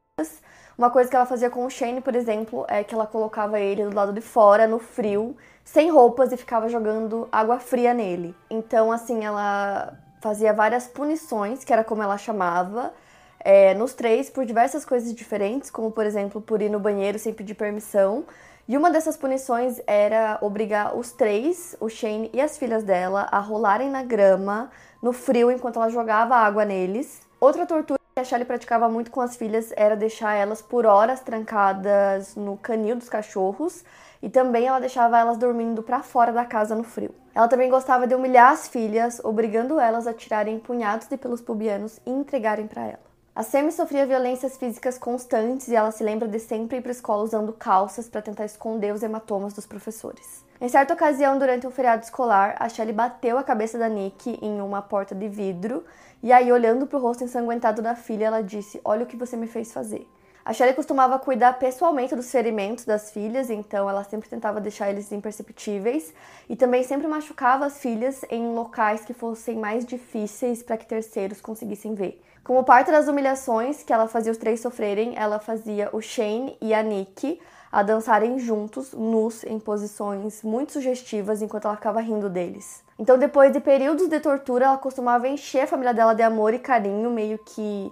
Uma 0.77 0.91
coisa 0.91 1.09
que 1.09 1.17
ela 1.17 1.25
fazia 1.25 1.49
com 1.49 1.65
o 1.65 1.71
Shane, 1.71 2.03
por 2.03 2.15
exemplo, 2.15 2.67
é 2.69 2.85
que 2.85 2.95
ela 2.95 3.07
colocava 3.07 3.59
ele 3.59 3.87
do 3.87 3.97
lado 3.97 4.13
de 4.13 4.21
fora, 4.21 4.67
no 4.67 4.79
frio, 4.79 5.35
sem 5.65 5.91
roupas 5.91 6.31
e 6.31 6.37
ficava 6.37 6.69
jogando 6.69 7.27
água 7.33 7.59
fria 7.59 7.95
nele. 7.95 8.35
Então, 8.51 8.93
assim, 8.93 9.25
ela 9.25 9.97
fazia 10.25 10.55
várias 10.55 10.87
punições, 10.87 11.65
que 11.65 11.71
era 11.71 11.85
como 11.85 12.03
ela 12.03 12.17
chamava, 12.17 12.95
é, 13.41 13.75
nos 13.75 13.93
três 13.93 14.31
por 14.31 14.47
diversas 14.47 14.83
coisas 14.83 15.15
diferentes, 15.15 15.71
como 15.71 15.91
por 15.91 16.07
exemplo 16.07 16.41
por 16.41 16.63
ir 16.63 16.71
no 16.71 16.81
banheiro 16.81 17.19
sem 17.19 17.35
pedir 17.35 17.53
permissão. 17.53 18.25
E 18.67 18.75
uma 18.79 18.91
dessas 18.91 19.19
punições 19.19 19.83
era 19.87 20.39
obrigar 20.41 20.97
os 20.97 21.13
três, 21.13 21.77
o 21.79 21.91
Shane 21.91 22.31
e 22.33 22.41
as 22.41 22.57
filhas 22.57 22.83
dela, 22.83 23.29
a 23.31 23.39
rolarem 23.39 23.91
na 23.91 24.03
grama 24.03 24.71
no 25.03 25.13
frio 25.13 25.51
enquanto 25.51 25.77
ela 25.77 25.91
jogava 25.91 26.35
água 26.37 26.65
neles. 26.65 27.21
Outra 27.39 27.67
tortura 27.67 28.01
que 28.15 28.21
a 28.21 28.25
Shelley 28.25 28.47
praticava 28.47 28.89
muito 28.89 29.11
com 29.11 29.21
as 29.21 29.37
filhas 29.37 29.75
era 29.77 29.95
deixar 29.95 30.33
elas 30.35 30.63
por 30.63 30.87
horas 30.87 31.21
trancadas 31.21 32.35
no 32.35 32.57
canil 32.57 32.97
dos 32.97 33.11
cachorros 33.11 33.85
e 34.25 34.31
também 34.31 34.67
ela 34.67 34.81
deixava 34.81 35.19
elas 35.19 35.37
dormindo 35.37 35.83
para 35.83 36.03
fora 36.03 36.33
da 36.33 36.47
casa 36.47 36.75
no 36.75 36.83
frio. 36.83 37.15
Ela 37.35 37.47
também 37.47 37.69
gostava 37.69 38.07
de 38.07 38.15
humilhar 38.15 38.53
as 38.53 38.67
filhas, 38.67 39.21
obrigando 39.23 39.79
elas 39.79 40.07
a 40.07 40.15
tirarem 40.15 40.59
punhados 40.59 41.07
de 41.09 41.19
pelos 41.19 41.43
pubianos 41.43 42.01
e 42.07 42.11
entregarem 42.11 42.67
para 42.67 42.85
ela. 42.85 43.05
A 43.37 43.43
Sammy 43.43 43.71
sofria 43.71 44.07
violências 44.07 44.57
físicas 44.57 44.97
constantes 44.97 45.69
e 45.69 45.77
ela 45.77 45.91
se 45.91 46.03
lembra 46.03 46.27
de 46.27 46.39
sempre 46.39 46.79
ir 46.79 46.81
para 46.81 46.93
escola 46.93 47.23
usando 47.23 47.53
calças 47.53 48.09
para 48.09 48.23
tentar 48.23 48.47
esconder 48.47 48.95
os 48.95 49.03
hematomas 49.03 49.53
dos 49.53 49.67
professores. 49.67 50.43
Em 50.59 50.71
certa 50.71 50.95
ocasião, 50.95 51.39
durante 51.39 51.67
um 51.67 51.71
feriado 51.71 52.05
escolar, 52.05 52.57
a 52.59 52.67
Shelley 52.67 52.95
bateu 52.95 53.37
a 53.37 53.43
cabeça 53.43 53.77
da 53.77 53.91
Nick 53.91 54.39
em 54.41 54.63
uma 54.63 54.81
porta 54.81 55.15
de 55.15 55.29
vidro 55.29 55.85
e 56.23 56.33
aí, 56.33 56.51
olhando 56.51 56.87
para 56.87 56.99
o 56.99 57.03
rosto 57.03 57.23
ensanguentado 57.23 57.83
da 57.83 57.95
filha, 57.95 58.25
ela 58.25 58.43
disse: 58.43 58.81
Olha 58.83 59.03
o 59.03 59.07
que 59.07 59.19
você 59.19 59.37
me 59.37 59.47
fez 59.47 59.71
fazer. 59.71 60.09
A 60.45 60.53
Shelley 60.53 60.75
costumava 60.75 61.19
cuidar 61.19 61.55
pessoalmente 61.55 62.15
dos 62.15 62.31
ferimentos 62.31 62.85
das 62.85 63.11
filhas, 63.11 63.49
então 63.49 63.89
ela 63.89 64.05
sempre 64.05 64.29
tentava 64.29 64.61
deixar 64.61 64.91
eles 64.91 65.11
imperceptíveis 65.11 66.13
e 66.51 66.55
também 66.55 66.83
sempre 66.83 67.09
machucava 67.09 67.65
as 67.65 67.79
filhas 67.79 68.27
em 68.29 68.53
locais 68.53 69.07
que 69.07 69.15
fossem 69.15 69.57
mais 69.57 69.87
difíceis 69.87 70.63
para 70.63 70.77
que 70.77 70.85
terceiros 70.85 71.41
conseguissem 71.41 71.95
ver. 71.95 72.23
Como 72.45 72.63
parte 72.63 72.91
das 72.91 73.09
humilhações 73.09 73.83
que 73.83 73.91
ela 73.91 74.07
fazia 74.07 74.31
os 74.31 74.37
três 74.37 74.61
sofrerem, 74.61 75.15
ela 75.17 75.39
fazia 75.39 75.89
o 75.95 76.03
Shane 76.03 76.59
e 76.61 76.75
a 76.75 76.83
Nick 76.83 77.41
a 77.73 77.83
dançarem 77.83 78.39
juntos, 78.39 78.93
nus, 78.93 79.45
em 79.45 79.59
posições 79.59 80.43
muito 80.43 80.75
sugestivas, 80.75 81.41
enquanto 81.41 81.65
ela 81.65 81.77
ficava 81.77 82.01
rindo 82.03 82.29
deles. 82.29 82.85
Então, 82.99 83.17
depois 83.17 83.51
de 83.51 83.61
períodos 83.61 84.09
de 84.09 84.21
tortura, 84.21 84.67
ela 84.67 84.79
costumava 84.79 85.27
encher 85.27 85.63
a 85.63 85.67
família 85.67 85.95
dela 85.95 86.15
de 86.15 86.23
amor 86.23 86.53
e 86.53 86.59
carinho, 86.59 87.11
meio 87.11 87.39
que 87.39 87.91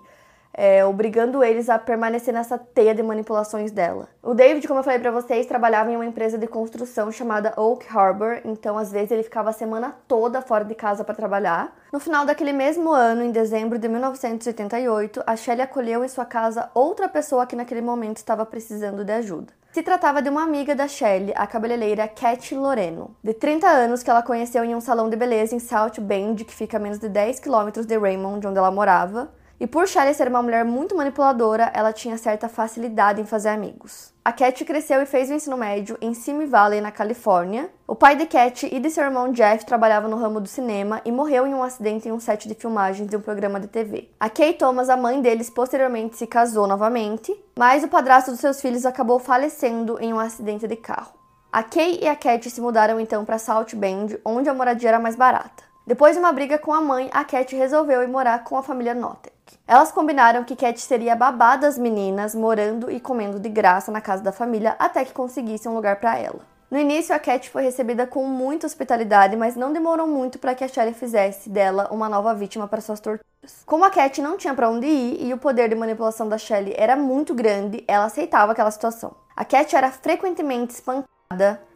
é, 0.54 0.84
obrigando 0.84 1.43
eles 1.43 1.69
a 1.69 1.78
permanecer 1.78 2.32
nessa 2.32 2.58
teia 2.58 2.94
de 2.94 3.02
manipulações 3.02 3.70
dela. 3.70 4.08
O 4.22 4.34
David, 4.34 4.66
como 4.69 4.81
eu 4.81 4.84
falei 4.84 4.99
para 4.99 5.10
vocês, 5.10 5.46
trabalhava 5.46 5.90
em 5.90 5.96
uma 5.96 6.06
empresa 6.06 6.37
de 6.37 6.46
construção 6.46 7.10
chamada 7.10 7.54
Oak 7.56 7.87
Harbor, 7.88 8.40
então 8.44 8.76
às 8.76 8.93
vezes 8.93 9.10
ele 9.10 9.22
ficava 9.22 9.50
a 9.50 9.52
semana 9.52 9.96
toda 10.06 10.43
fora 10.43 10.64
de 10.64 10.75
casa 10.75 11.04
para 11.04 11.14
trabalhar. 11.14 11.75
No 11.93 12.00
final 12.00 12.26
daquele 12.26 12.52
mesmo 12.52 12.90
ano, 12.90 13.22
em 13.22 13.31
dezembro 13.31 13.78
de 13.78 13.88
1988, 13.88 15.22
a 15.26 15.37
Shelley 15.37 15.62
acolheu 15.62 16.04
em 16.04 16.08
sua 16.08 16.25
casa 16.25 16.70
outra 16.75 17.08
pessoa 17.08 17.46
que 17.46 17.56
naquele 17.56 17.82
momento 17.82 18.19
estava 18.19 18.44
precisando 18.44 19.04
de 19.04 19.12
ajuda. 19.12 19.52
Se 19.72 19.82
tratava 19.82 20.20
de 20.20 20.28
uma 20.28 20.43
amiga 20.43 20.75
da 20.75 20.87
Shelley, 20.87 21.32
a 21.34 21.46
cabeleireira 21.46 22.06
Cat 22.06 22.54
Loreno, 22.54 23.16
de 23.25 23.32
30 23.32 23.66
anos 23.66 24.02
que 24.02 24.10
ela 24.10 24.22
conheceu 24.22 24.62
em 24.62 24.75
um 24.75 24.82
salão 24.82 25.08
de 25.08 25.16
beleza 25.16 25.54
em 25.54 25.58
South 25.58 25.99
Bend, 25.99 26.44
que 26.44 26.54
fica 26.54 26.76
a 26.76 26.81
menos 26.81 26.99
de 26.99 27.08
10 27.08 27.40
quilômetros 27.40 27.87
de 27.87 27.99
Raymond, 27.99 28.46
onde 28.46 28.58
ela 28.58 28.70
morava. 28.70 29.32
E 29.60 29.66
por 29.66 29.87
Shelley 29.87 30.14
ser 30.14 30.28
uma 30.28 30.43
mulher 30.43 30.64
muito 30.64 30.96
manipuladora, 30.96 31.70
ela 31.75 31.93
tinha 31.93 32.19
certa 32.19 32.49
facilidade 32.49 33.20
em 33.20 33.25
fazer 33.25 33.50
amigos. 33.50 34.12
A 34.25 34.32
Cat 34.32 34.64
cresceu 34.64 35.02
e 35.02 35.06
fez 35.06 35.31
o 35.31 35.34
ensino 35.34 35.56
médio 35.56 35.99
em 36.00 36.14
Simi 36.14 36.46
Valley, 36.46 36.81
na 36.81 36.93
Califórnia. 36.93 37.69
O 37.88 37.94
pai 37.94 38.14
de 38.14 38.26
Cat 38.26 38.69
e 38.72 38.78
de 38.78 38.88
seu 38.88 39.02
irmão 39.02 39.32
Jeff 39.32 39.66
trabalhavam 39.66 40.08
no 40.08 40.16
ramo 40.16 40.40
do 40.40 40.49
cinema 40.49 41.00
e 41.04 41.10
morreu 41.10 41.44
em 41.44 41.54
um 41.54 41.62
acidente 41.62 42.08
em 42.08 42.12
um 42.12 42.20
set 42.20 42.46
de 42.46 42.54
filmagens 42.54 43.08
de 43.08 43.16
um 43.16 43.20
programa 43.20 43.58
de 43.58 43.66
TV. 43.66 44.10
A 44.20 44.31
Kay 44.31 44.54
Thomas, 44.54 44.88
a 44.88 44.96
mãe 44.96 45.20
deles, 45.20 45.50
posteriormente 45.50 46.16
se 46.16 46.26
casou 46.26 46.69
novamente, 46.69 47.37
mas 47.56 47.82
o 47.82 47.88
padrasto 47.88 48.31
dos 48.31 48.38
seus 48.40 48.60
filhos 48.60 48.87
acabou 48.87 49.19
falecendo 49.19 49.99
em 50.00 50.12
um 50.12 50.20
acidente 50.20 50.69
de 50.69 50.76
carro. 50.76 51.14
A 51.52 51.62
Kay 51.62 51.99
e 52.00 52.08
a 52.08 52.16
Cat 52.16 52.49
se 52.49 52.60
mudaram 52.60 52.99
então 53.00 53.25
para 53.25 53.38
South 53.38 53.75
Bend, 53.75 54.19
onde 54.25 54.49
a 54.49 54.54
moradia 54.54 54.88
era 54.88 55.00
mais 55.00 55.16
barata. 55.16 55.64
Depois 55.84 56.14
de 56.14 56.20
uma 56.20 56.32
briga 56.32 56.58
com 56.58 56.73
a 56.73 56.81
mãe, 56.81 57.11
a 57.12 57.25
Cat 57.25 57.56
resolveu 57.56 58.05
ir 58.05 58.08
morar 58.08 58.44
com 58.44 58.56
a 58.56 58.62
família 58.62 58.94
Notter. 58.94 59.32
Elas 59.67 59.90
combinaram 59.90 60.44
que 60.44 60.55
Cat 60.55 60.81
seria 60.81 61.17
babá 61.17 61.56
das 61.56 61.76
meninas, 61.76 62.37
morando 62.37 62.88
e 62.88 63.00
comendo 63.00 63.40
de 63.40 63.49
graça 63.49 63.90
na 63.90 64.00
casa 64.00 64.23
da 64.23 64.31
família 64.31 64.76
até 64.79 65.05
que 65.05 65.12
conseguisse 65.12 65.68
um 65.68 65.75
lugar 65.75 65.97
para 65.97 66.16
ela. 66.16 66.38
No 66.71 66.78
início, 66.78 67.12
a 67.12 67.18
Cat 67.18 67.50
foi 67.50 67.64
recebida 67.64 68.07
com 68.07 68.25
muita 68.25 68.66
hospitalidade, 68.66 69.37
mas 69.37 69.57
não 69.57 69.73
demorou 69.73 70.07
muito 70.07 70.38
para 70.38 70.54
que 70.54 70.62
a 70.62 70.68
Shelley 70.68 70.95
fizesse 70.95 71.50
dela 71.50 71.88
uma 71.90 72.09
nova 72.09 72.33
vítima 72.33 72.68
para 72.68 72.80
suas 72.80 73.00
torturas. 73.00 73.26
Como 73.66 73.85
a 73.85 73.90
Cat 73.90 74.23
não 74.23 74.37
tinha 74.37 74.54
para 74.54 74.71
onde 74.71 74.87
ir 74.87 75.26
e 75.26 75.35
o 75.35 75.38
poder 75.38 75.68
de 75.68 75.75
manipulação 75.75 76.28
da 76.28 76.38
Shelley 76.38 76.75
era 76.78 76.95
muito 76.95 77.35
grande, 77.35 77.83
ela 77.88 78.04
aceitava 78.04 78.52
aquela 78.52 78.71
situação. 78.71 79.16
A 79.37 79.45
Cat 79.45 79.75
era 79.75 79.90
frequentemente 79.90 80.75
espancada 80.75 81.12